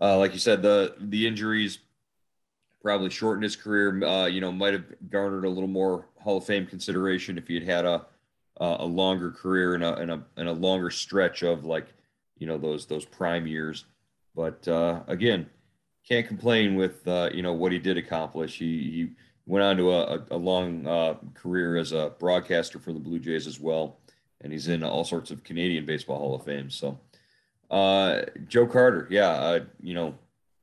Uh, 0.00 0.16
like 0.16 0.32
you 0.32 0.38
said, 0.38 0.62
the 0.62 0.94
the 0.98 1.26
injuries 1.26 1.80
probably 2.80 3.10
shortened 3.10 3.42
his 3.42 3.56
career. 3.56 4.28
You 4.28 4.40
know, 4.40 4.52
might 4.52 4.72
have 4.72 4.84
garnered 5.10 5.44
a 5.44 5.50
little 5.50 5.68
more 5.68 6.06
Hall 6.20 6.38
of 6.38 6.44
Fame 6.44 6.66
consideration 6.66 7.36
if 7.36 7.48
he 7.48 7.54
had 7.54 7.64
had 7.64 7.84
a 7.84 8.06
a 8.60 8.86
longer 8.86 9.30
career 9.30 9.74
and 9.74 9.84
a, 9.84 9.94
and 9.96 10.10
a 10.10 10.22
and 10.36 10.48
a 10.48 10.52
longer 10.52 10.90
stretch 10.90 11.42
of 11.42 11.64
like 11.64 11.88
you 12.38 12.46
know 12.46 12.56
those 12.56 12.86
those 12.86 13.04
prime 13.04 13.46
years. 13.46 13.84
But 14.36 14.68
again, 15.08 15.50
can't 16.08 16.26
complain 16.26 16.74
with 16.74 17.06
uh, 17.06 17.30
you 17.32 17.42
know 17.42 17.52
what 17.52 17.72
he 17.72 17.78
did 17.78 17.98
accomplish. 17.98 18.58
He, 18.58 18.90
he 18.90 19.08
went 19.46 19.64
on 19.64 19.76
to 19.76 19.92
a, 19.92 20.24
a 20.30 20.36
long 20.36 20.86
uh, 20.86 21.14
career 21.34 21.76
as 21.76 21.92
a 21.92 22.12
broadcaster 22.18 22.78
for 22.78 22.92
the 22.92 23.00
Blue 23.00 23.18
Jays 23.18 23.46
as 23.46 23.60
well, 23.60 23.98
and 24.40 24.52
he's 24.52 24.68
in 24.68 24.82
all 24.82 25.04
sorts 25.04 25.30
of 25.30 25.44
Canadian 25.44 25.84
Baseball 25.84 26.18
Hall 26.18 26.34
of 26.34 26.44
Fame. 26.44 26.70
So, 26.70 26.98
uh, 27.70 28.22
Joe 28.46 28.66
Carter, 28.66 29.06
yeah, 29.10 29.30
uh, 29.30 29.64
you 29.82 29.94
know, 29.94 30.14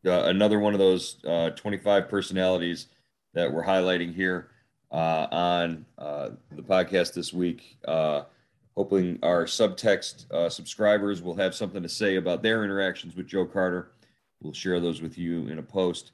uh, 0.05 0.23
another 0.23 0.59
one 0.59 0.73
of 0.73 0.79
those 0.79 1.17
25 1.55 2.09
personalities 2.09 2.87
that 3.33 3.51
we're 3.51 3.65
highlighting 3.65 4.13
here 4.13 4.49
on 4.91 5.85
the 5.97 6.61
podcast 6.61 7.13
this 7.13 7.33
week 7.33 7.77
hoping 8.75 9.17
our 9.23 9.45
subtext 9.45 10.29
uh, 10.31 10.49
subscribers 10.49 11.21
will 11.21 11.35
have 11.35 11.55
something 11.55 11.81
to 11.81 11.89
say 11.89 12.17
about 12.17 12.43
their 12.43 12.63
interactions 12.63 13.15
with 13.15 13.27
Joe 13.27 13.45
Carter. 13.45 13.91
We'll 14.45 14.53
share 14.53 14.79
those 14.79 15.01
with 15.01 15.17
you 15.17 15.47
in 15.47 15.57
a 15.57 15.63
post. 15.63 16.11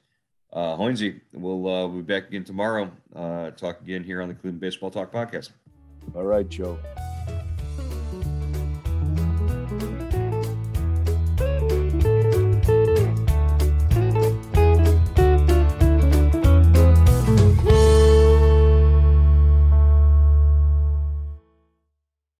Uh, 0.54 0.74
Hoinsey, 0.76 1.20
we'll, 1.34 1.68
uh, 1.68 1.86
we'll 1.86 1.96
be 1.98 2.02
back 2.02 2.28
again 2.28 2.44
tomorrow. 2.44 2.90
Uh, 3.14 3.50
talk 3.50 3.82
again 3.82 4.02
here 4.02 4.22
on 4.22 4.28
the 4.28 4.34
Cleveland 4.34 4.60
Baseball 4.60 4.90
Talk 4.90 5.12
podcast. 5.12 5.50
All 6.14 6.24
right, 6.24 6.48
Joe. 6.48 6.78